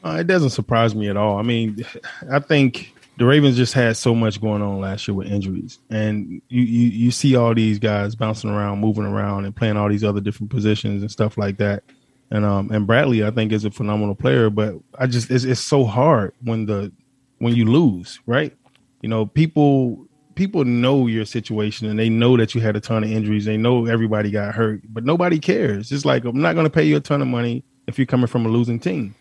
Uh, 0.05 0.19
it 0.21 0.27
doesn't 0.27 0.51
surprise 0.51 0.95
me 0.95 1.09
at 1.09 1.17
all. 1.17 1.39
I 1.39 1.43
mean, 1.43 1.85
I 2.31 2.41
think 2.41 2.93
the 3.19 3.25
Ravens 3.25 3.57
just 3.57 3.73
had 3.73 3.97
so 3.97 4.15
much 4.15 4.41
going 4.41 4.63
on 4.63 4.81
last 4.81 5.07
year 5.07 5.15
with 5.15 5.29
injuries, 5.29 5.79
and 5.91 6.43
you, 6.49 6.63
you 6.63 6.89
you 6.89 7.11
see 7.11 7.37
all 7.37 7.55
these 7.55 7.79
guys 7.79 8.15
bouncing 8.15 8.51
around, 8.51 8.81
moving 8.81 9.05
around, 9.05 9.45
and 9.45 9.55
playing 9.55 9.77
all 9.77 9.89
these 9.89 10.05
other 10.05 10.21
different 10.21 10.51
positions 10.51 11.03
and 11.03 11.11
stuff 11.11 11.39
like 11.39 11.59
that. 11.59 11.85
And 12.31 12.45
um 12.45 12.71
and 12.73 12.87
Bradley, 12.87 13.25
I 13.25 13.31
think, 13.31 13.53
is 13.53 13.65
a 13.65 13.71
phenomenal 13.71 14.15
player, 14.15 14.51
but 14.51 14.75
I 14.99 15.07
just 15.07 15.31
it's, 15.31 15.45
it's 15.45 15.61
so 15.61 15.85
hard 15.85 16.35
when 16.43 16.67
the 16.67 16.91
when 17.39 17.55
you 17.55 17.67
lose, 17.67 18.21
right? 18.27 18.57
You 19.03 19.09
know, 19.09 19.27
people 19.27 20.07
people 20.35 20.65
know 20.65 21.07
your 21.07 21.25
situation 21.25 21.89
and 21.89 21.99
they 21.99 22.09
know 22.09 22.37
that 22.37 22.55
you 22.55 22.61
had 22.61 22.77
a 22.77 22.81
ton 22.81 23.05
of 23.05 23.11
injuries. 23.11 23.45
They 23.45 23.57
know 23.57 23.87
everybody 23.87 24.31
got 24.31 24.55
hurt, 24.55 24.83
but 24.89 25.05
nobody 25.05 25.39
cares. 25.39 25.93
It's 25.93 26.05
like 26.05 26.25
I'm 26.25 26.41
not 26.41 26.55
going 26.55 26.67
to 26.67 26.71
pay 26.71 26.85
you 26.85 26.97
a 26.97 27.01
ton 27.01 27.23
of 27.23 27.29
money 27.29 27.65
if 27.87 27.99
you're 27.99 28.07
coming 28.07 28.27
from 28.27 28.47
a 28.47 28.49
losing 28.49 28.79
team. 28.79 29.15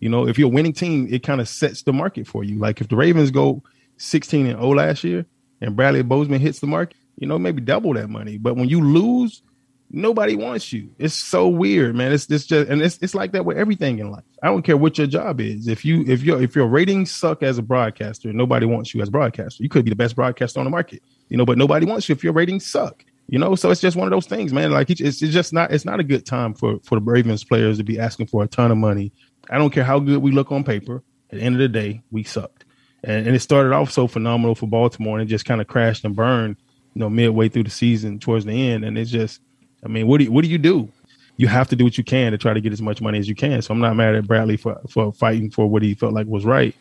You 0.00 0.08
know, 0.08 0.26
if 0.26 0.38
you're 0.38 0.48
a 0.48 0.52
winning 0.52 0.72
team, 0.72 1.08
it 1.10 1.22
kind 1.22 1.40
of 1.40 1.48
sets 1.48 1.82
the 1.82 1.92
market 1.92 2.26
for 2.26 2.44
you. 2.44 2.58
Like 2.58 2.80
if 2.80 2.88
the 2.88 2.96
Ravens 2.96 3.30
go 3.30 3.62
16 3.98 4.46
and 4.46 4.58
0 4.58 4.74
last 4.74 5.04
year 5.04 5.24
and 5.60 5.76
Bradley 5.76 6.02
Bozeman 6.02 6.40
hits 6.40 6.60
the 6.60 6.66
market, 6.66 6.96
you 7.16 7.26
know, 7.26 7.38
maybe 7.38 7.60
double 7.60 7.94
that 7.94 8.10
money. 8.10 8.38
But 8.38 8.56
when 8.56 8.68
you 8.68 8.80
lose, 8.80 9.42
nobody 9.94 10.36
wants 10.36 10.72
you. 10.72 10.90
It's 10.98 11.14
so 11.14 11.48
weird, 11.48 11.94
man. 11.94 12.12
It's 12.12 12.30
it's 12.30 12.46
just 12.46 12.68
and 12.68 12.82
it's 12.82 12.98
it's 13.00 13.14
like 13.14 13.32
that 13.32 13.44
with 13.44 13.56
everything 13.56 13.98
in 13.98 14.10
life. 14.10 14.24
I 14.42 14.48
don't 14.48 14.62
care 14.62 14.76
what 14.76 14.98
your 14.98 15.06
job 15.06 15.40
is. 15.40 15.68
If 15.68 15.84
you 15.84 16.04
if 16.06 16.22
your 16.22 16.42
if 16.42 16.54
your 16.54 16.66
ratings 16.66 17.10
suck 17.10 17.42
as 17.42 17.58
a 17.58 17.62
broadcaster, 17.62 18.32
nobody 18.32 18.66
wants 18.66 18.94
you 18.94 19.02
as 19.02 19.08
a 19.08 19.12
broadcaster. 19.12 19.62
You 19.62 19.68
could 19.68 19.84
be 19.84 19.90
the 19.90 19.96
best 19.96 20.16
broadcaster 20.16 20.60
on 20.60 20.64
the 20.64 20.70
market, 20.70 21.02
you 21.28 21.36
know, 21.36 21.46
but 21.46 21.58
nobody 21.58 21.86
wants 21.86 22.08
you 22.08 22.14
if 22.14 22.24
your 22.24 22.32
ratings 22.32 22.66
suck. 22.66 23.04
You 23.26 23.38
know, 23.38 23.54
so 23.54 23.70
it's 23.70 23.80
just 23.80 23.96
one 23.96 24.06
of 24.06 24.10
those 24.10 24.26
things, 24.26 24.52
man. 24.52 24.70
Like 24.70 24.90
it's, 24.90 25.00
it's 25.00 25.18
just 25.18 25.54
not 25.54 25.72
it's 25.72 25.86
not 25.86 25.98
a 25.98 26.04
good 26.04 26.26
time 26.26 26.52
for 26.52 26.78
for 26.84 26.98
the 26.98 27.04
Ravens 27.04 27.42
players 27.42 27.78
to 27.78 27.84
be 27.84 27.98
asking 27.98 28.26
for 28.26 28.42
a 28.42 28.46
ton 28.46 28.70
of 28.70 28.76
money 28.76 29.12
I 29.50 29.58
don't 29.58 29.70
care 29.70 29.84
how 29.84 29.98
good 29.98 30.18
we 30.18 30.32
look 30.32 30.52
on 30.52 30.64
paper. 30.64 31.02
At 31.30 31.38
the 31.38 31.44
end 31.44 31.56
of 31.56 31.60
the 31.60 31.68
day, 31.68 32.02
we 32.10 32.22
sucked. 32.22 32.64
And, 33.02 33.26
and 33.26 33.36
it 33.36 33.40
started 33.40 33.72
off 33.72 33.90
so 33.90 34.06
phenomenal 34.06 34.54
for 34.54 34.66
Baltimore 34.66 35.18
and 35.18 35.28
it 35.28 35.30
just 35.30 35.44
kind 35.44 35.60
of 35.60 35.66
crashed 35.66 36.04
and 36.04 36.16
burned, 36.16 36.56
you 36.94 37.00
know, 37.00 37.10
midway 37.10 37.48
through 37.48 37.64
the 37.64 37.70
season 37.70 38.18
towards 38.18 38.44
the 38.44 38.70
end. 38.70 38.84
And 38.84 38.96
it's 38.96 39.10
just, 39.10 39.40
I 39.84 39.88
mean, 39.88 40.06
what 40.06 40.18
do 40.18 40.24
you, 40.24 40.32
what 40.32 40.44
do 40.44 40.50
you 40.50 40.58
do? 40.58 40.88
You 41.36 41.48
have 41.48 41.68
to 41.68 41.76
do 41.76 41.84
what 41.84 41.98
you 41.98 42.04
can 42.04 42.32
to 42.32 42.38
try 42.38 42.54
to 42.54 42.60
get 42.60 42.72
as 42.72 42.80
much 42.80 43.00
money 43.00 43.18
as 43.18 43.28
you 43.28 43.34
can. 43.34 43.60
So 43.60 43.74
I'm 43.74 43.80
not 43.80 43.96
mad 43.96 44.14
at 44.14 44.26
Bradley 44.26 44.56
for, 44.56 44.80
for 44.88 45.12
fighting 45.12 45.50
for 45.50 45.66
what 45.66 45.82
he 45.82 45.94
felt 45.94 46.12
like 46.12 46.26
was 46.26 46.44
right, 46.44 46.74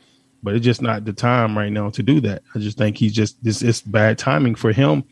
but 0.43 0.55
it's 0.55 0.63
just 0.63 0.81
not 0.81 1.05
the 1.05 1.13
time 1.13 1.57
right 1.57 1.71
now 1.71 1.89
to 1.89 2.03
do 2.03 2.21
that. 2.21 2.43
I 2.53 2.59
just 2.59 2.77
think 2.77 2.97
he's 2.97 3.13
just 3.13 3.43
this 3.43 3.61
is 3.61 3.81
bad 3.81 4.17
timing 4.17 4.55
for 4.55 4.71
him. 4.71 5.03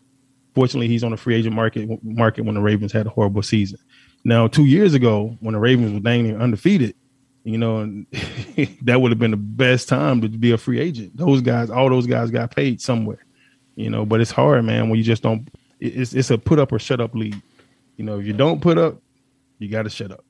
Fortunately, 0.54 0.88
he's 0.88 1.04
on 1.04 1.12
the 1.12 1.18
free 1.18 1.36
agent 1.36 1.56
market 1.56 2.04
market 2.04 2.46
when 2.46 2.56
the 2.56 2.62
Ravens 2.62 2.92
had 2.92 3.08
a 3.08 3.10
horrible 3.10 3.42
season. 3.42 3.80
Now, 4.24 4.48
two 4.48 4.66
years 4.66 4.94
ago, 4.94 5.36
when 5.40 5.54
the 5.54 5.60
Ravens 5.60 5.94
were 5.94 6.00
dang 6.00 6.24
near 6.24 6.40
undefeated, 6.40 6.96
you 7.44 7.58
know, 7.58 7.86
that 8.84 9.02
would 9.02 9.12
have 9.12 9.20
been 9.20 9.32
the 9.32 9.38
best 9.38 9.90
time 9.90 10.22
to 10.22 10.30
be 10.30 10.52
a 10.52 10.58
free 10.58 10.80
agent. 10.80 11.16
Those 11.18 11.42
guys, 11.42 11.70
all 11.70 11.90
those 11.90 12.06
guys 12.06 12.30
got 12.30 12.56
paid 12.56 12.82
somewhere, 12.82 13.24
you 13.76 13.90
know, 13.90 14.06
but 14.06 14.22
it's 14.22 14.32
hard, 14.32 14.64
man, 14.66 14.90
when 14.90 14.98
you 14.98 15.04
just 15.04 15.24
don't, 15.24 15.48
it's, 15.80 16.14
it's 16.14 16.30
a 16.30 16.38
put 16.38 16.60
up 16.60 16.72
or 16.72 16.80
shut 16.80 17.02
up 17.02 17.16
league. 17.16 17.42
You 18.02 18.08
know, 18.08 18.20
if 18.20 18.26
you 18.26 18.34
don't 18.34 18.64
put 18.64 18.80
up, 18.80 19.00
you 19.60 19.70
got 19.70 19.84
to 19.84 19.90
shut 19.92 20.12
up. 20.12 20.26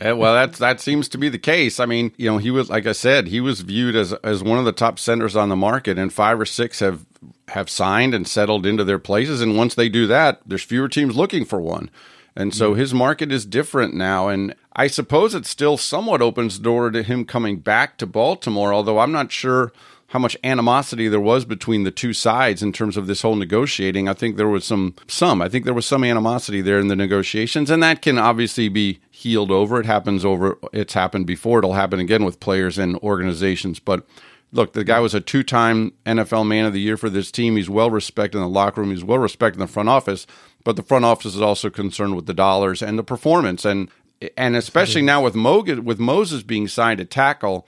Yeah, 0.00 0.14
well, 0.14 0.34
that's 0.34 0.58
that 0.58 0.80
seems 0.80 1.08
to 1.10 1.18
be 1.18 1.28
the 1.28 1.38
case. 1.38 1.78
I 1.78 1.86
mean, 1.86 2.10
you 2.16 2.28
know, 2.28 2.38
he 2.38 2.50
was 2.50 2.68
like 2.68 2.84
I 2.84 2.90
said, 2.90 3.28
he 3.28 3.40
was 3.40 3.60
viewed 3.60 3.94
as 3.94 4.12
as 4.24 4.42
one 4.42 4.58
of 4.58 4.64
the 4.64 4.72
top 4.72 4.98
centers 4.98 5.36
on 5.36 5.48
the 5.48 5.54
market, 5.54 5.98
and 5.98 6.12
five 6.12 6.40
or 6.40 6.44
six 6.44 6.80
have 6.80 7.06
have 7.46 7.70
signed 7.70 8.12
and 8.12 8.26
settled 8.26 8.66
into 8.66 8.82
their 8.82 8.98
places. 8.98 9.40
And 9.40 9.56
once 9.56 9.76
they 9.76 9.88
do 9.88 10.08
that, 10.08 10.40
there's 10.44 10.64
fewer 10.64 10.88
teams 10.88 11.14
looking 11.14 11.44
for 11.44 11.60
one. 11.60 11.92
And 12.34 12.52
so 12.52 12.74
mm. 12.74 12.76
his 12.76 12.92
market 12.92 13.30
is 13.30 13.46
different 13.46 13.94
now. 13.94 14.26
And 14.26 14.56
I 14.72 14.88
suppose 14.88 15.32
it 15.32 15.46
still 15.46 15.76
somewhat 15.76 16.22
opens 16.22 16.58
the 16.58 16.64
door 16.64 16.90
to 16.90 17.04
him 17.04 17.24
coming 17.24 17.58
back 17.58 17.98
to 17.98 18.06
Baltimore, 18.06 18.74
although 18.74 18.98
I'm 18.98 19.12
not 19.12 19.30
sure 19.30 19.72
how 20.12 20.18
much 20.18 20.36
animosity 20.44 21.08
there 21.08 21.20
was 21.20 21.44
between 21.44 21.84
the 21.84 21.90
two 21.90 22.12
sides 22.12 22.62
in 22.62 22.72
terms 22.72 22.96
of 22.96 23.06
this 23.06 23.22
whole 23.22 23.34
negotiating. 23.34 24.08
I 24.08 24.14
think 24.14 24.36
there 24.36 24.48
was 24.48 24.64
some 24.64 24.94
some. 25.08 25.40
I 25.40 25.48
think 25.48 25.64
there 25.64 25.74
was 25.74 25.86
some 25.86 26.04
animosity 26.04 26.60
there 26.60 26.78
in 26.78 26.88
the 26.88 26.96
negotiations, 26.96 27.70
and 27.70 27.82
that 27.82 28.02
can 28.02 28.18
obviously 28.18 28.68
be 28.68 29.00
healed 29.10 29.50
over. 29.50 29.80
It 29.80 29.86
happens 29.86 30.24
over 30.24 30.58
it's 30.72 30.94
happened 30.94 31.26
before. 31.26 31.58
It'll 31.58 31.74
happen 31.74 31.98
again 31.98 32.24
with 32.24 32.40
players 32.40 32.78
and 32.78 32.96
organizations. 32.98 33.78
But 33.78 34.06
look, 34.52 34.74
the 34.74 34.84
guy 34.84 35.00
was 35.00 35.14
a 35.14 35.20
two 35.20 35.42
time 35.42 35.92
NFL 36.04 36.46
man 36.46 36.66
of 36.66 36.72
the 36.72 36.80
year 36.80 36.96
for 36.96 37.08
this 37.08 37.30
team. 37.30 37.56
He's 37.56 37.70
well 37.70 37.90
respected 37.90 38.38
in 38.38 38.44
the 38.44 38.50
locker 38.50 38.80
room, 38.80 38.90
he's 38.90 39.04
well 39.04 39.18
respected 39.18 39.60
in 39.60 39.66
the 39.66 39.72
front 39.72 39.88
office 39.88 40.26
but 40.64 40.76
the 40.76 40.82
front 40.82 41.04
office 41.04 41.34
is 41.34 41.40
also 41.40 41.70
concerned 41.70 42.16
with 42.16 42.26
the 42.26 42.34
dollars 42.34 42.82
and 42.82 42.98
the 42.98 43.02
performance, 43.02 43.64
and 43.64 43.88
and 44.36 44.54
especially 44.54 45.02
now 45.02 45.22
with 45.22 45.34
Mogan, 45.34 45.84
with 45.84 45.98
Moses 45.98 46.44
being 46.44 46.68
signed 46.68 46.98
to 46.98 47.04
tackle, 47.04 47.66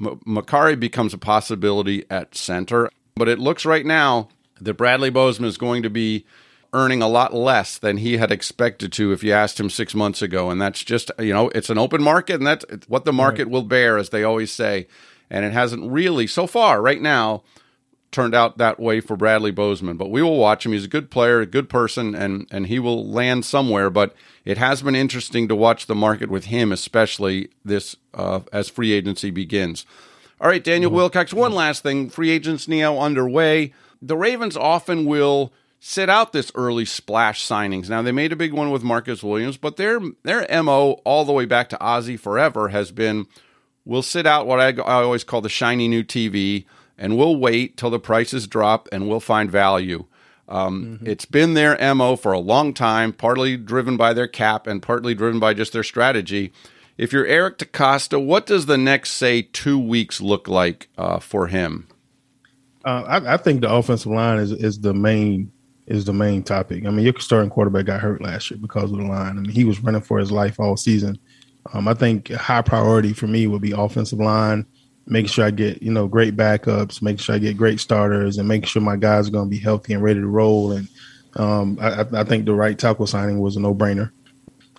M- 0.00 0.20
Mekari 0.26 0.78
becomes 0.78 1.14
a 1.14 1.18
possibility 1.18 2.04
at 2.10 2.34
center. 2.34 2.90
But 3.16 3.28
it 3.28 3.38
looks 3.38 3.64
right 3.64 3.86
now 3.86 4.28
that 4.60 4.74
Bradley 4.74 5.10
Bozeman 5.10 5.48
is 5.48 5.56
going 5.58 5.82
to 5.82 5.90
be 5.90 6.24
earning 6.72 7.00
a 7.00 7.08
lot 7.08 7.32
less 7.32 7.78
than 7.78 7.98
he 7.98 8.16
had 8.16 8.32
expected 8.32 8.92
to 8.92 9.12
if 9.12 9.22
you 9.22 9.32
asked 9.32 9.60
him 9.60 9.70
six 9.70 9.94
months 9.94 10.20
ago. 10.20 10.50
And 10.50 10.60
that's 10.60 10.82
just, 10.82 11.10
you 11.20 11.32
know, 11.32 11.48
it's 11.50 11.70
an 11.70 11.78
open 11.78 12.02
market 12.02 12.34
and 12.34 12.46
that's 12.46 12.64
what 12.88 13.04
the 13.04 13.12
market 13.12 13.44
right. 13.44 13.52
will 13.52 13.62
bear, 13.62 13.96
as 13.96 14.10
they 14.10 14.24
always 14.24 14.50
say. 14.50 14.88
And 15.30 15.44
it 15.44 15.52
hasn't 15.52 15.90
really, 15.90 16.26
so 16.26 16.46
far, 16.46 16.82
right 16.82 17.00
now, 17.00 17.44
turned 18.14 18.34
out 18.34 18.56
that 18.58 18.80
way 18.80 19.00
for 19.00 19.16
Bradley 19.16 19.50
Bozeman. 19.50 19.96
But 19.96 20.10
we 20.10 20.22
will 20.22 20.38
watch 20.38 20.64
him. 20.64 20.72
He's 20.72 20.84
a 20.84 20.88
good 20.88 21.10
player, 21.10 21.40
a 21.40 21.46
good 21.46 21.68
person, 21.68 22.14
and 22.14 22.46
and 22.50 22.68
he 22.68 22.78
will 22.78 23.06
land 23.06 23.44
somewhere. 23.44 23.90
But 23.90 24.14
it 24.44 24.56
has 24.56 24.80
been 24.80 24.94
interesting 24.94 25.48
to 25.48 25.56
watch 25.56 25.86
the 25.86 25.94
market 25.94 26.30
with 26.30 26.46
him, 26.46 26.72
especially 26.72 27.50
this 27.64 27.96
uh, 28.14 28.40
as 28.52 28.70
free 28.70 28.92
agency 28.92 29.30
begins. 29.30 29.84
All 30.40 30.48
right, 30.48 30.64
Daniel 30.64 30.90
mm-hmm. 30.90 30.96
Wilcox. 30.96 31.34
One 31.34 31.52
last 31.52 31.82
thing: 31.82 32.08
free 32.08 32.30
agents 32.30 32.68
now 32.68 32.98
underway. 32.98 33.74
The 34.00 34.16
Ravens 34.16 34.56
often 34.56 35.04
will 35.04 35.52
sit 35.80 36.08
out 36.08 36.32
this 36.32 36.50
early 36.54 36.84
splash 36.86 37.46
signings. 37.46 37.90
Now 37.90 38.00
they 38.00 38.12
made 38.12 38.32
a 38.32 38.36
big 38.36 38.54
one 38.54 38.70
with 38.70 38.82
Marcus 38.82 39.22
Williams, 39.22 39.56
but 39.56 39.76
their 39.76 40.00
their 40.22 40.46
mo 40.62 41.00
all 41.04 41.24
the 41.24 41.32
way 41.32 41.44
back 41.44 41.68
to 41.70 41.80
Ozzie 41.80 42.16
forever 42.16 42.68
has 42.68 42.90
been 42.90 43.26
we'll 43.84 44.02
sit 44.02 44.26
out 44.26 44.46
what 44.46 44.60
I, 44.60 44.68
I 44.68 45.02
always 45.02 45.24
call 45.24 45.40
the 45.40 45.48
shiny 45.48 45.88
new 45.88 46.02
TV, 46.02 46.64
and 46.98 47.16
we'll 47.16 47.36
wait 47.36 47.76
till 47.76 47.90
the 47.90 47.98
prices 47.98 48.46
drop 48.46 48.88
and 48.92 49.08
we'll 49.08 49.20
find 49.20 49.50
value. 49.50 50.04
Um, 50.48 50.98
mm-hmm. 50.98 51.06
It's 51.06 51.24
been 51.24 51.54
their 51.54 51.94
mo 51.94 52.16
for 52.16 52.32
a 52.32 52.38
long 52.38 52.74
time, 52.74 53.12
partly 53.12 53.56
driven 53.56 53.96
by 53.96 54.12
their 54.12 54.28
cap 54.28 54.66
and 54.66 54.82
partly 54.82 55.14
driven 55.14 55.40
by 55.40 55.54
just 55.54 55.72
their 55.72 55.82
strategy. 55.82 56.52
If 56.96 57.12
you're 57.12 57.26
Eric 57.26 57.58
DeCosta, 57.58 58.24
what 58.24 58.46
does 58.46 58.66
the 58.66 58.78
next 58.78 59.12
say 59.12 59.42
two 59.42 59.78
weeks 59.78 60.20
look 60.20 60.46
like 60.46 60.88
uh, 60.96 61.18
for 61.18 61.48
him? 61.48 61.88
Uh, 62.84 63.02
I, 63.06 63.34
I, 63.34 63.36
think 63.38 63.62
the 63.62 63.72
offensive 63.72 64.12
line 64.12 64.38
is 64.38 64.52
is 64.52 64.78
the 64.78 64.92
main 64.92 65.50
is 65.86 66.04
the 66.04 66.12
main 66.12 66.42
topic. 66.42 66.86
I 66.86 66.90
mean, 66.90 67.04
your 67.04 67.18
starting 67.18 67.50
quarterback 67.50 67.86
got 67.86 68.00
hurt 68.00 68.20
last 68.20 68.50
year 68.50 68.58
because 68.60 68.92
of 68.92 68.98
the 68.98 69.04
line. 69.04 69.38
I 69.38 69.40
mean, 69.40 69.50
he 69.50 69.64
was 69.64 69.80
running 69.80 70.02
for 70.02 70.18
his 70.18 70.30
life 70.30 70.60
all 70.60 70.76
season. 70.76 71.18
Um, 71.72 71.88
I 71.88 71.94
think 71.94 72.30
high 72.30 72.62
priority 72.62 73.14
for 73.14 73.26
me 73.26 73.46
would 73.46 73.62
be 73.62 73.72
offensive 73.72 74.18
line, 74.18 74.66
making 75.06 75.28
sure 75.28 75.44
I 75.44 75.50
get 75.50 75.82
you 75.82 75.92
know 75.92 76.08
great 76.08 76.36
backups, 76.36 77.02
making 77.02 77.18
sure 77.18 77.34
I 77.34 77.38
get 77.38 77.56
great 77.56 77.80
starters, 77.80 78.38
and 78.38 78.48
making 78.48 78.66
sure 78.66 78.82
my 78.82 78.96
guys 78.96 79.28
are 79.28 79.32
going 79.32 79.46
to 79.46 79.50
be 79.50 79.58
healthy 79.58 79.94
and 79.94 80.02
ready 80.02 80.20
to 80.20 80.26
roll. 80.26 80.72
And 80.72 80.88
um, 81.36 81.78
I, 81.80 82.06
I, 82.12 82.24
think 82.24 82.46
the 82.46 82.54
right 82.54 82.78
tackle 82.78 83.06
signing 83.06 83.40
was 83.40 83.56
a 83.56 83.60
no 83.60 83.74
brainer. 83.74 84.10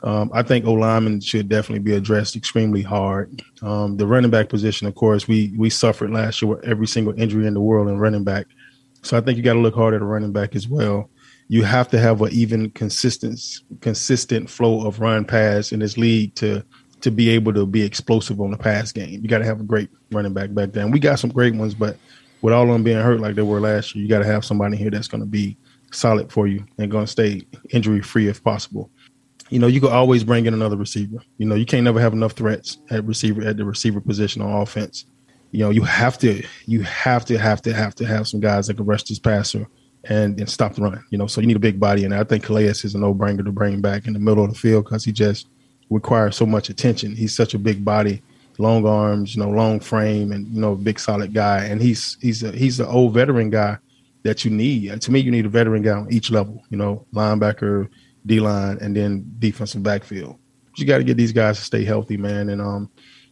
Um, 0.03 0.29
I 0.33 0.43
think 0.43 0.65
O 0.65 0.73
lineman 0.73 1.19
should 1.19 1.49
definitely 1.49 1.79
be 1.79 1.95
addressed 1.95 2.35
extremely 2.35 2.81
hard. 2.81 3.41
Um, 3.61 3.97
the 3.97 4.07
running 4.07 4.31
back 4.31 4.49
position, 4.49 4.87
of 4.87 4.95
course, 4.95 5.27
we 5.27 5.53
we 5.57 5.69
suffered 5.69 6.11
last 6.11 6.41
year 6.41 6.55
with 6.55 6.63
every 6.63 6.87
single 6.87 7.19
injury 7.19 7.47
in 7.47 7.53
the 7.53 7.61
world 7.61 7.87
in 7.87 7.97
running 7.97 8.23
back. 8.23 8.47
So 9.01 9.17
I 9.17 9.21
think 9.21 9.37
you 9.37 9.43
got 9.43 9.53
to 9.53 9.59
look 9.59 9.75
hard 9.75 9.93
at 9.93 10.01
a 10.01 10.05
running 10.05 10.31
back 10.31 10.55
as 10.55 10.67
well. 10.67 11.09
You 11.47 11.63
have 11.63 11.89
to 11.89 11.99
have 11.99 12.21
an 12.21 12.31
even 12.31 12.71
consistent 12.71 13.39
consistent 13.81 14.49
flow 14.49 14.85
of 14.85 14.99
run 14.99 15.25
pass 15.25 15.71
in 15.71 15.79
this 15.79 15.97
league 15.97 16.35
to 16.35 16.63
to 17.05 17.11
be 17.11 17.29
able 17.29 17.53
to 17.53 17.65
be 17.65 17.81
explosive 17.81 18.39
on 18.41 18.51
the 18.51 18.57
pass 18.57 18.91
game. 18.91 19.21
You 19.21 19.27
got 19.27 19.39
to 19.39 19.45
have 19.45 19.61
a 19.61 19.63
great 19.63 19.89
running 20.11 20.33
back 20.33 20.53
back 20.53 20.73
then. 20.73 20.91
We 20.91 20.99
got 20.99 21.19
some 21.19 21.31
great 21.31 21.55
ones, 21.55 21.73
but 21.73 21.97
with 22.41 22.53
all 22.53 22.63
of 22.63 22.69
them 22.69 22.83
being 22.83 22.97
hurt 22.97 23.21
like 23.21 23.35
they 23.35 23.41
were 23.41 23.59
last 23.59 23.95
year, 23.95 24.03
you 24.03 24.09
got 24.09 24.19
to 24.19 24.25
have 24.25 24.45
somebody 24.45 24.77
here 24.77 24.91
that's 24.91 25.07
going 25.07 25.21
to 25.21 25.27
be 25.27 25.57
solid 25.91 26.31
for 26.31 26.45
you 26.47 26.65
and 26.77 26.91
going 26.91 27.05
to 27.05 27.11
stay 27.11 27.41
injury 27.71 28.01
free 28.01 28.27
if 28.27 28.43
possible 28.43 28.91
you 29.49 29.59
know, 29.59 29.67
you 29.67 29.79
could 29.79 29.91
always 29.91 30.23
bring 30.23 30.45
in 30.45 30.53
another 30.53 30.75
receiver. 30.75 31.17
You 31.37 31.45
know, 31.45 31.55
you 31.55 31.65
can't 31.65 31.83
never 31.83 31.99
have 31.99 32.13
enough 32.13 32.33
threats 32.33 32.79
at 32.89 33.03
receiver 33.05 33.43
at 33.43 33.57
the 33.57 33.65
receiver 33.65 34.01
position 34.01 34.41
on 34.41 34.61
offense. 34.61 35.05
You 35.51 35.59
know, 35.59 35.69
you 35.69 35.83
have 35.83 36.17
to, 36.19 36.43
you 36.65 36.81
have 36.83 37.25
to, 37.25 37.37
have 37.37 37.61
to, 37.61 37.73
have 37.73 37.95
to 37.95 38.05
have 38.05 38.27
some 38.27 38.39
guys 38.39 38.67
that 38.67 38.77
can 38.77 38.85
rush 38.85 39.03
this 39.03 39.19
passer 39.19 39.67
and, 40.05 40.39
and 40.39 40.49
stop 40.49 40.75
the 40.75 40.81
run. 40.81 41.03
You 41.11 41.17
know, 41.17 41.27
so 41.27 41.41
you 41.41 41.47
need 41.47 41.55
a 41.55 41.59
big 41.59 41.79
body, 41.79 42.05
and 42.05 42.13
I 42.13 42.23
think 42.23 42.43
Calais 42.43 42.65
is 42.65 42.95
a 42.95 42.97
no-brainer 42.97 43.45
to 43.45 43.51
bring 43.51 43.81
back 43.81 44.07
in 44.07 44.13
the 44.13 44.19
middle 44.19 44.43
of 44.43 44.51
the 44.51 44.57
field 44.57 44.85
because 44.85 45.05
he 45.05 45.11
just 45.11 45.47
requires 45.89 46.35
so 46.35 46.45
much 46.45 46.69
attention. 46.69 47.15
He's 47.15 47.35
such 47.35 47.53
a 47.53 47.59
big 47.59 47.83
body, 47.85 48.21
long 48.57 48.85
arms, 48.85 49.35
you 49.35 49.43
know, 49.43 49.49
long 49.49 49.79
frame, 49.79 50.31
and 50.31 50.47
you 50.47 50.61
know, 50.61 50.75
big 50.75 50.99
solid 50.99 51.33
guy. 51.33 51.65
And 51.65 51.81
he's 51.81 52.17
he's 52.21 52.43
a, 52.43 52.51
he's 52.51 52.79
an 52.79 52.87
old 52.87 53.13
veteran 53.13 53.49
guy 53.49 53.77
that 54.23 54.43
you 54.43 54.51
need. 54.51 54.91
And 54.91 55.01
To 55.01 55.11
me, 55.11 55.19
you 55.19 55.31
need 55.31 55.45
a 55.45 55.49
veteran 55.49 55.83
guy 55.83 55.91
on 55.91 56.11
each 56.11 56.31
level. 56.31 56.63
You 56.69 56.77
know, 56.77 57.05
linebacker 57.13 57.89
D 58.25 58.39
line, 58.39 58.77
and 58.81 58.95
then 58.95 59.31
defensive 59.39 59.83
backfield. 59.83 60.37
You 60.75 60.85
got 60.85 60.97
to 60.97 61.03
get 61.03 61.15
these 61.15 61.31
guys 61.31 61.57
to 61.57 61.63
stay 61.63 61.85
healthy, 61.85 62.17
man. 62.17 62.49
And 62.49 62.61
um, 62.61 62.89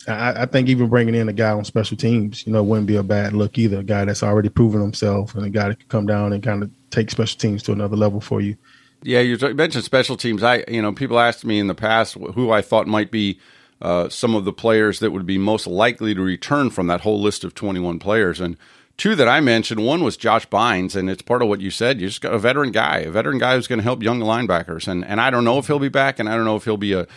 I, 0.08 0.44
I, 0.44 0.46
think 0.46 0.70
even 0.70 0.88
bringing 0.88 1.16
in 1.16 1.28
a 1.28 1.34
guy 1.34 1.52
on 1.52 1.66
special 1.66 1.98
teams, 1.98 2.46
you 2.46 2.54
know, 2.54 2.64
wouldn't 2.64 2.88
be 2.88 2.96
a 2.96 3.04
bad 3.04 3.34
look 3.34 3.58
either. 3.58 3.80
A 3.80 3.84
guy 3.84 4.06
that's 4.06 4.24
already 4.24 4.50
proven 4.50 4.82
himself 4.82 5.36
and 5.36 5.46
a 5.46 5.50
guy 5.50 5.70
that 5.70 5.80
can 5.80 5.90
come 5.90 6.06
down 6.06 6.32
and 6.32 6.42
kind 6.44 6.64
of 6.64 6.72
take 6.90 7.12
special 7.12 7.38
teams 7.38 7.64
to 7.64 7.72
another 7.74 7.98
level 7.98 8.22
for 8.22 8.40
you. 8.40 8.56
Yeah, 9.04 9.20
you 9.20 9.38
mentioned 9.54 9.84
special 9.84 10.18
teams. 10.18 10.44
I, 10.44 10.64
you 10.68 10.82
know, 10.82 10.94
people 10.94 11.20
asked 11.20 11.46
me 11.46 11.60
in 11.60 11.68
the 11.68 11.76
past 11.76 12.14
who 12.14 12.52
I 12.52 12.62
thought 12.62 12.88
might 12.88 13.12
be 13.12 13.40
uh, 13.82 14.10
some 14.10 14.34
of 14.34 14.46
the 14.46 14.54
players 14.54 15.00
that 15.00 15.12
would 15.12 15.26
be 15.26 15.38
most 15.38 15.68
likely 15.68 16.16
to 16.16 16.22
return 16.22 16.70
from 16.70 16.88
that 16.88 17.02
whole 17.02 17.22
list 17.22 17.44
of 17.44 17.54
21 17.54 18.00
players. 18.00 18.40
And 18.40 18.58
two 18.98 19.16
that 19.16 19.28
I 19.28 19.40
mentioned. 19.42 19.86
One 19.86 20.04
was 20.04 20.18
Josh 20.18 20.48
Bynes, 20.48 20.96
and 20.96 21.10
it's 21.10 21.22
part 21.22 21.42
of 21.42 21.48
what 21.48 21.62
you 21.62 21.70
said. 21.70 22.00
You 22.00 22.08
just 22.08 22.22
got 22.22 22.34
a 22.34 22.40
veteran 22.40 22.72
guy, 22.72 23.00
a 23.00 23.12
veteran 23.12 23.40
guy 23.40 23.56
who's 23.56 23.68
going 23.68 23.80
to 23.80 23.84
help 23.84 24.04
young 24.04 24.20
linebackers. 24.20 24.88
And 24.88 25.04
and 25.06 25.20
I 25.20 25.30
don't 25.30 25.44
know 25.44 25.58
if 25.58 25.68
he'll 25.68 25.80
be 25.80 25.90
back, 25.90 26.20
and 26.20 26.30
I 26.30 26.36
don't 26.36 26.46
know 26.46 26.56
if 26.56 26.64
he'll 26.64 26.78
be 26.78 26.94
a 26.94 27.08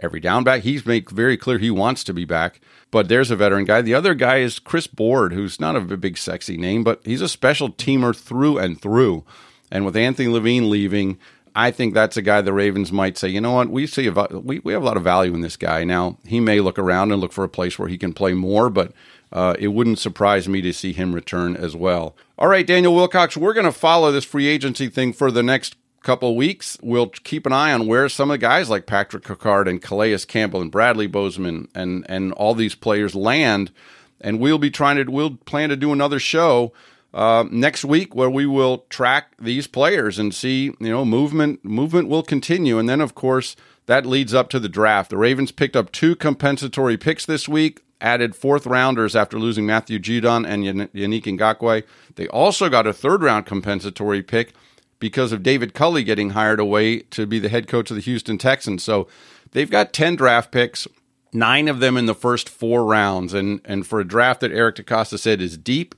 every 0.00 0.20
down 0.20 0.44
back. 0.44 0.62
He's 0.62 0.86
made 0.86 1.10
very 1.10 1.36
clear 1.36 1.58
he 1.58 1.70
wants 1.70 2.04
to 2.04 2.14
be 2.14 2.24
back. 2.24 2.60
But 2.90 3.08
there's 3.08 3.30
a 3.30 3.36
veteran 3.36 3.64
guy. 3.64 3.82
The 3.82 3.94
other 3.94 4.14
guy 4.14 4.38
is 4.38 4.58
Chris 4.58 4.86
Board, 4.86 5.32
who's 5.32 5.60
not 5.60 5.76
a 5.76 5.80
big 5.80 6.16
sexy 6.16 6.56
name, 6.56 6.84
but 6.84 7.00
he's 7.04 7.20
a 7.20 7.28
special 7.28 7.70
teamer 7.70 8.16
through 8.16 8.58
and 8.58 8.80
through. 8.80 9.24
And 9.70 9.84
with 9.84 9.96
Anthony 9.96 10.28
Levine 10.28 10.70
leaving, 10.70 11.18
I 11.56 11.70
think 11.70 11.94
that's 11.94 12.16
a 12.16 12.22
guy 12.22 12.40
the 12.40 12.52
Ravens 12.52 12.90
might 12.90 13.16
say, 13.16 13.28
you 13.28 13.40
know 13.40 13.52
what, 13.52 13.70
we 13.70 13.86
see 13.86 14.06
a, 14.06 14.12
we 14.12 14.58
we 14.60 14.72
have 14.72 14.82
a 14.82 14.86
lot 14.86 14.96
of 14.96 15.04
value 15.04 15.34
in 15.34 15.40
this 15.40 15.56
guy. 15.56 15.84
Now 15.84 16.18
he 16.26 16.40
may 16.40 16.60
look 16.60 16.78
around 16.78 17.12
and 17.12 17.20
look 17.20 17.32
for 17.32 17.44
a 17.44 17.48
place 17.48 17.78
where 17.78 17.88
he 17.88 17.98
can 17.98 18.12
play 18.12 18.34
more, 18.34 18.70
but 18.70 18.92
uh, 19.32 19.54
it 19.58 19.68
wouldn't 19.68 19.98
surprise 19.98 20.48
me 20.48 20.60
to 20.62 20.72
see 20.72 20.92
him 20.92 21.14
return 21.14 21.56
as 21.56 21.74
well. 21.76 22.16
All 22.38 22.48
right, 22.48 22.66
Daniel 22.66 22.94
Wilcox, 22.94 23.36
we're 23.36 23.52
going 23.52 23.66
to 23.66 23.72
follow 23.72 24.10
this 24.12 24.24
free 24.24 24.46
agency 24.46 24.88
thing 24.88 25.12
for 25.12 25.30
the 25.30 25.42
next 25.42 25.76
couple 26.02 26.36
weeks. 26.36 26.78
We'll 26.82 27.08
keep 27.08 27.46
an 27.46 27.52
eye 27.52 27.72
on 27.72 27.86
where 27.86 28.08
some 28.08 28.30
of 28.30 28.34
the 28.34 28.38
guys 28.38 28.70
like 28.70 28.86
Patrick 28.86 29.24
Ricard 29.24 29.68
and 29.68 29.82
Calais 29.82 30.18
Campbell 30.28 30.60
and 30.60 30.70
Bradley 30.70 31.06
Bozeman 31.06 31.68
and 31.74 32.04
and 32.08 32.32
all 32.34 32.54
these 32.54 32.74
players 32.74 33.14
land, 33.14 33.72
and 34.20 34.38
we'll 34.38 34.58
be 34.58 34.70
trying 34.70 34.96
to 34.96 35.10
we'll 35.10 35.36
plan 35.36 35.70
to 35.70 35.76
do 35.76 35.92
another 35.92 36.20
show. 36.20 36.72
Uh, 37.14 37.44
next 37.48 37.84
week 37.84 38.12
where 38.12 38.28
we 38.28 38.44
will 38.44 38.78
track 38.90 39.36
these 39.40 39.68
players 39.68 40.18
and 40.18 40.34
see 40.34 40.64
you 40.64 40.90
know 40.90 41.04
movement 41.04 41.64
movement 41.64 42.08
will 42.08 42.24
continue 42.24 42.76
and 42.76 42.88
then 42.88 43.00
of 43.00 43.14
course 43.14 43.54
that 43.86 44.04
leads 44.04 44.34
up 44.34 44.50
to 44.50 44.58
the 44.58 44.68
draft 44.68 45.10
the 45.10 45.16
ravens 45.16 45.52
picked 45.52 45.76
up 45.76 45.92
two 45.92 46.16
compensatory 46.16 46.96
picks 46.96 47.24
this 47.24 47.48
week 47.48 47.84
added 48.04 48.36
fourth 48.36 48.66
rounders 48.66 49.16
after 49.16 49.38
losing 49.38 49.66
Matthew 49.66 49.98
Judon 49.98 50.46
and 50.46 50.64
Yannick 50.64 51.24
Ngakoue. 51.24 51.82
They 52.16 52.28
also 52.28 52.68
got 52.68 52.86
a 52.86 52.92
third 52.92 53.22
round 53.22 53.46
compensatory 53.46 54.22
pick 54.22 54.52
because 54.98 55.32
of 55.32 55.42
David 55.42 55.74
Culley 55.74 56.04
getting 56.04 56.30
hired 56.30 56.60
away 56.60 57.00
to 57.00 57.26
be 57.26 57.38
the 57.38 57.48
head 57.48 57.66
coach 57.66 57.90
of 57.90 57.96
the 57.96 58.02
Houston 58.02 58.38
Texans. 58.38 58.84
So 58.84 59.08
they've 59.52 59.70
got 59.70 59.92
10 59.92 60.16
draft 60.16 60.52
picks, 60.52 60.86
nine 61.32 61.66
of 61.66 61.80
them 61.80 61.96
in 61.96 62.06
the 62.06 62.14
first 62.14 62.48
four 62.48 62.84
rounds. 62.84 63.34
And, 63.34 63.60
and 63.64 63.86
for 63.86 64.00
a 64.00 64.06
draft 64.06 64.40
that 64.40 64.52
Eric 64.52 64.76
DeCosta 64.76 65.18
said 65.18 65.40
is 65.40 65.56
deep, 65.56 65.94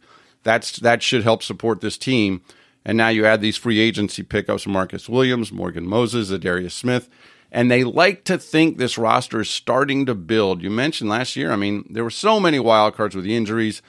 that's, 0.46 0.78
that 0.78 1.02
should 1.02 1.24
help 1.24 1.42
support 1.42 1.82
this 1.82 1.98
team. 1.98 2.40
And 2.84 2.96
now 2.96 3.08
you 3.08 3.26
add 3.26 3.40
these 3.40 3.56
free 3.56 3.80
agency 3.80 4.22
pickups 4.22 4.66
Marcus 4.66 5.08
Williams, 5.08 5.52
Morgan 5.52 5.86
Moses, 5.86 6.30
Za'Darius 6.30 6.72
Smith. 6.72 7.10
And 7.52 7.70
they 7.70 7.84
like 7.84 8.24
to 8.24 8.38
think 8.38 8.78
this 8.78 8.96
roster 8.96 9.40
is 9.40 9.50
starting 9.50 10.06
to 10.06 10.14
build. 10.14 10.62
You 10.62 10.70
mentioned 10.70 11.10
last 11.10 11.36
year, 11.36 11.52
I 11.52 11.56
mean, 11.56 11.86
there 11.90 12.04
were 12.04 12.10
so 12.10 12.40
many 12.40 12.58
wild 12.58 12.94
cards 12.94 13.14
with 13.14 13.24
the 13.24 13.36
injuries, 13.36 13.82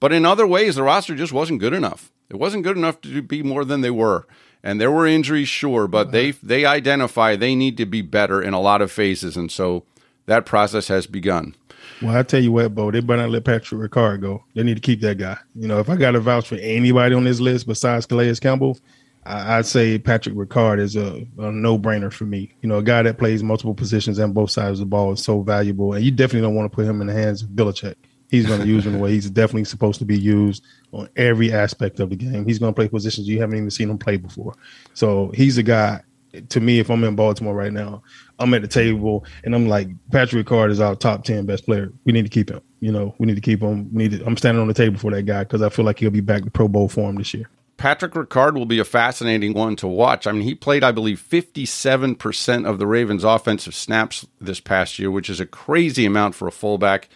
but 0.00 0.12
in 0.12 0.24
other 0.24 0.46
ways, 0.46 0.76
the 0.76 0.82
roster 0.82 1.14
just 1.14 1.32
wasn't 1.32 1.60
good 1.60 1.72
enough. 1.72 2.12
It 2.30 2.36
wasn't 2.36 2.64
good 2.64 2.76
enough 2.76 3.00
to 3.02 3.22
be 3.22 3.42
more 3.42 3.64
than 3.64 3.80
they 3.80 3.90
were. 3.90 4.26
And 4.62 4.80
there 4.80 4.90
were 4.90 5.06
injuries, 5.06 5.48
sure, 5.48 5.86
but 5.86 6.10
they 6.10 6.30
they 6.30 6.64
identify 6.64 7.36
they 7.36 7.54
need 7.54 7.76
to 7.76 7.86
be 7.86 8.00
better 8.00 8.40
in 8.40 8.54
a 8.54 8.60
lot 8.60 8.80
of 8.80 8.90
phases, 8.90 9.36
and 9.36 9.52
so 9.52 9.84
that 10.24 10.46
process 10.46 10.88
has 10.88 11.06
begun. 11.06 11.54
Well, 12.02 12.16
I 12.16 12.22
tell 12.22 12.42
you 12.42 12.52
what, 12.52 12.74
Bo, 12.74 12.90
they 12.90 13.00
better 13.00 13.22
not 13.22 13.30
let 13.30 13.44
Patrick 13.44 13.90
Ricard 13.90 14.20
go. 14.20 14.44
They 14.54 14.62
need 14.62 14.74
to 14.74 14.80
keep 14.80 15.00
that 15.02 15.18
guy. 15.18 15.38
You 15.54 15.68
know, 15.68 15.78
if 15.78 15.88
I 15.88 15.96
got 15.96 16.12
to 16.12 16.20
vouch 16.20 16.48
for 16.48 16.56
anybody 16.56 17.14
on 17.14 17.24
this 17.24 17.40
list 17.40 17.66
besides 17.66 18.06
Calais 18.06 18.34
Campbell, 18.36 18.78
I'd 19.26 19.66
say 19.66 19.98
Patrick 19.98 20.34
Ricard 20.34 20.80
is 20.80 20.96
a, 20.96 21.26
a 21.38 21.50
no 21.50 21.78
brainer 21.78 22.12
for 22.12 22.24
me. 22.24 22.54
You 22.60 22.68
know, 22.68 22.78
a 22.78 22.82
guy 22.82 23.02
that 23.02 23.18
plays 23.18 23.42
multiple 23.42 23.74
positions 23.74 24.18
on 24.18 24.32
both 24.32 24.50
sides 24.50 24.80
of 24.80 24.86
the 24.86 24.86
ball 24.86 25.12
is 25.12 25.22
so 25.22 25.40
valuable, 25.40 25.94
and 25.94 26.04
you 26.04 26.10
definitely 26.10 26.42
don't 26.42 26.54
want 26.54 26.70
to 26.70 26.74
put 26.74 26.86
him 26.86 27.00
in 27.00 27.06
the 27.06 27.14
hands 27.14 27.42
of 27.42 27.48
Belichick. 27.48 27.94
He's 28.30 28.46
going 28.46 28.60
to 28.60 28.66
use 28.66 28.84
him 28.84 28.94
the 28.94 28.98
way 28.98 29.12
he's 29.12 29.30
definitely 29.30 29.64
supposed 29.64 30.00
to 30.00 30.04
be 30.04 30.18
used 30.18 30.64
on 30.92 31.08
every 31.16 31.52
aspect 31.52 32.00
of 32.00 32.10
the 32.10 32.16
game. 32.16 32.44
He's 32.44 32.58
going 32.58 32.72
to 32.72 32.76
play 32.76 32.88
positions 32.88 33.28
you 33.28 33.40
haven't 33.40 33.56
even 33.56 33.70
seen 33.70 33.88
him 33.88 33.98
play 33.98 34.16
before. 34.16 34.54
So 34.92 35.30
he's 35.34 35.56
a 35.56 35.62
guy. 35.62 36.02
To 36.48 36.60
me, 36.60 36.80
if 36.80 36.90
I'm 36.90 37.04
in 37.04 37.14
Baltimore 37.14 37.54
right 37.54 37.72
now, 37.72 38.02
I'm 38.38 38.52
at 38.54 38.62
the 38.62 38.68
table 38.68 39.24
and 39.44 39.54
I'm 39.54 39.68
like, 39.68 39.88
Patrick 40.10 40.46
Ricard 40.46 40.70
is 40.70 40.80
our 40.80 40.96
top 40.96 41.24
ten 41.24 41.46
best 41.46 41.64
player. 41.66 41.92
We 42.04 42.12
need 42.12 42.24
to 42.24 42.30
keep 42.30 42.50
him. 42.50 42.60
You 42.80 42.92
know, 42.92 43.14
we 43.18 43.26
need 43.26 43.36
to 43.36 43.40
keep 43.40 43.60
him. 43.60 43.92
We 43.92 44.08
need. 44.08 44.18
To, 44.18 44.26
I'm 44.26 44.36
standing 44.36 44.60
on 44.60 44.68
the 44.68 44.74
table 44.74 44.98
for 44.98 45.10
that 45.12 45.22
guy 45.22 45.44
because 45.44 45.62
I 45.62 45.68
feel 45.68 45.84
like 45.84 45.98
he'll 45.98 46.10
be 46.10 46.20
back 46.20 46.44
to 46.44 46.50
Pro 46.50 46.68
Bowl 46.68 46.88
form 46.88 47.16
this 47.16 47.32
year. 47.32 47.48
Patrick 47.76 48.12
Ricard 48.12 48.54
will 48.54 48.66
be 48.66 48.78
a 48.78 48.84
fascinating 48.84 49.52
one 49.52 49.76
to 49.76 49.88
watch. 49.88 50.26
I 50.26 50.32
mean, 50.32 50.42
he 50.42 50.54
played, 50.54 50.84
I 50.84 50.92
believe, 50.92 51.20
57% 51.20 52.66
of 52.66 52.78
the 52.78 52.86
Ravens' 52.86 53.24
offensive 53.24 53.74
snaps 53.74 54.26
this 54.40 54.60
past 54.60 54.98
year, 54.98 55.10
which 55.10 55.28
is 55.28 55.40
a 55.40 55.46
crazy 55.46 56.06
amount 56.06 56.36
for 56.36 56.46
a 56.46 56.52
fullback. 56.52 57.08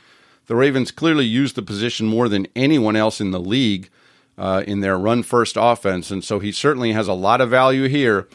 The 0.46 0.56
Ravens 0.56 0.90
clearly 0.90 1.26
used 1.26 1.54
the 1.54 1.62
position 1.62 2.06
more 2.06 2.28
than 2.28 2.48
anyone 2.56 2.96
else 2.96 3.20
in 3.20 3.30
the 3.30 3.40
league 3.40 3.88
uh, 4.36 4.64
in 4.66 4.80
their 4.80 4.98
run 4.98 5.22
first 5.22 5.56
offense, 5.58 6.10
and 6.10 6.24
so 6.24 6.38
he 6.38 6.52
certainly 6.52 6.92
has 6.92 7.08
a 7.08 7.12
lot 7.12 7.40
of 7.40 7.50
value 7.50 7.88
here. 7.88 8.28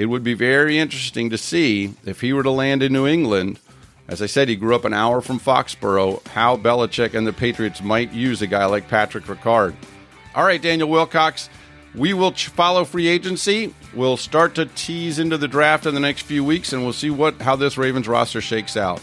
It 0.00 0.08
would 0.08 0.24
be 0.24 0.32
very 0.32 0.78
interesting 0.78 1.28
to 1.28 1.36
see 1.36 1.92
if 2.06 2.22
he 2.22 2.32
were 2.32 2.42
to 2.42 2.50
land 2.50 2.82
in 2.82 2.90
New 2.90 3.06
England. 3.06 3.58
As 4.08 4.22
I 4.22 4.26
said, 4.26 4.48
he 4.48 4.56
grew 4.56 4.74
up 4.74 4.86
an 4.86 4.94
hour 4.94 5.20
from 5.20 5.38
Foxborough, 5.38 6.26
how 6.28 6.56
Belichick 6.56 7.12
and 7.12 7.26
the 7.26 7.34
Patriots 7.34 7.82
might 7.82 8.10
use 8.10 8.40
a 8.40 8.46
guy 8.46 8.64
like 8.64 8.88
Patrick 8.88 9.24
Ricard. 9.24 9.74
All 10.34 10.42
right, 10.42 10.62
Daniel 10.62 10.88
Wilcox. 10.88 11.50
We 11.94 12.14
will 12.14 12.32
follow 12.32 12.86
free 12.86 13.08
agency. 13.08 13.74
We'll 13.94 14.16
start 14.16 14.54
to 14.54 14.64
tease 14.64 15.18
into 15.18 15.36
the 15.36 15.46
draft 15.46 15.84
in 15.84 15.92
the 15.92 16.00
next 16.00 16.22
few 16.22 16.44
weeks, 16.44 16.72
and 16.72 16.82
we'll 16.82 16.94
see 16.94 17.10
what 17.10 17.38
how 17.42 17.56
this 17.56 17.76
Ravens 17.76 18.08
roster 18.08 18.40
shakes 18.40 18.78
out. 18.78 19.02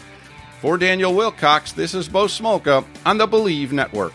For 0.60 0.76
Daniel 0.76 1.14
Wilcox, 1.14 1.70
this 1.70 1.94
is 1.94 2.08
Bo 2.08 2.24
Smolka 2.24 2.84
on 3.06 3.18
the 3.18 3.26
Believe 3.28 3.72
Network. 3.72 4.14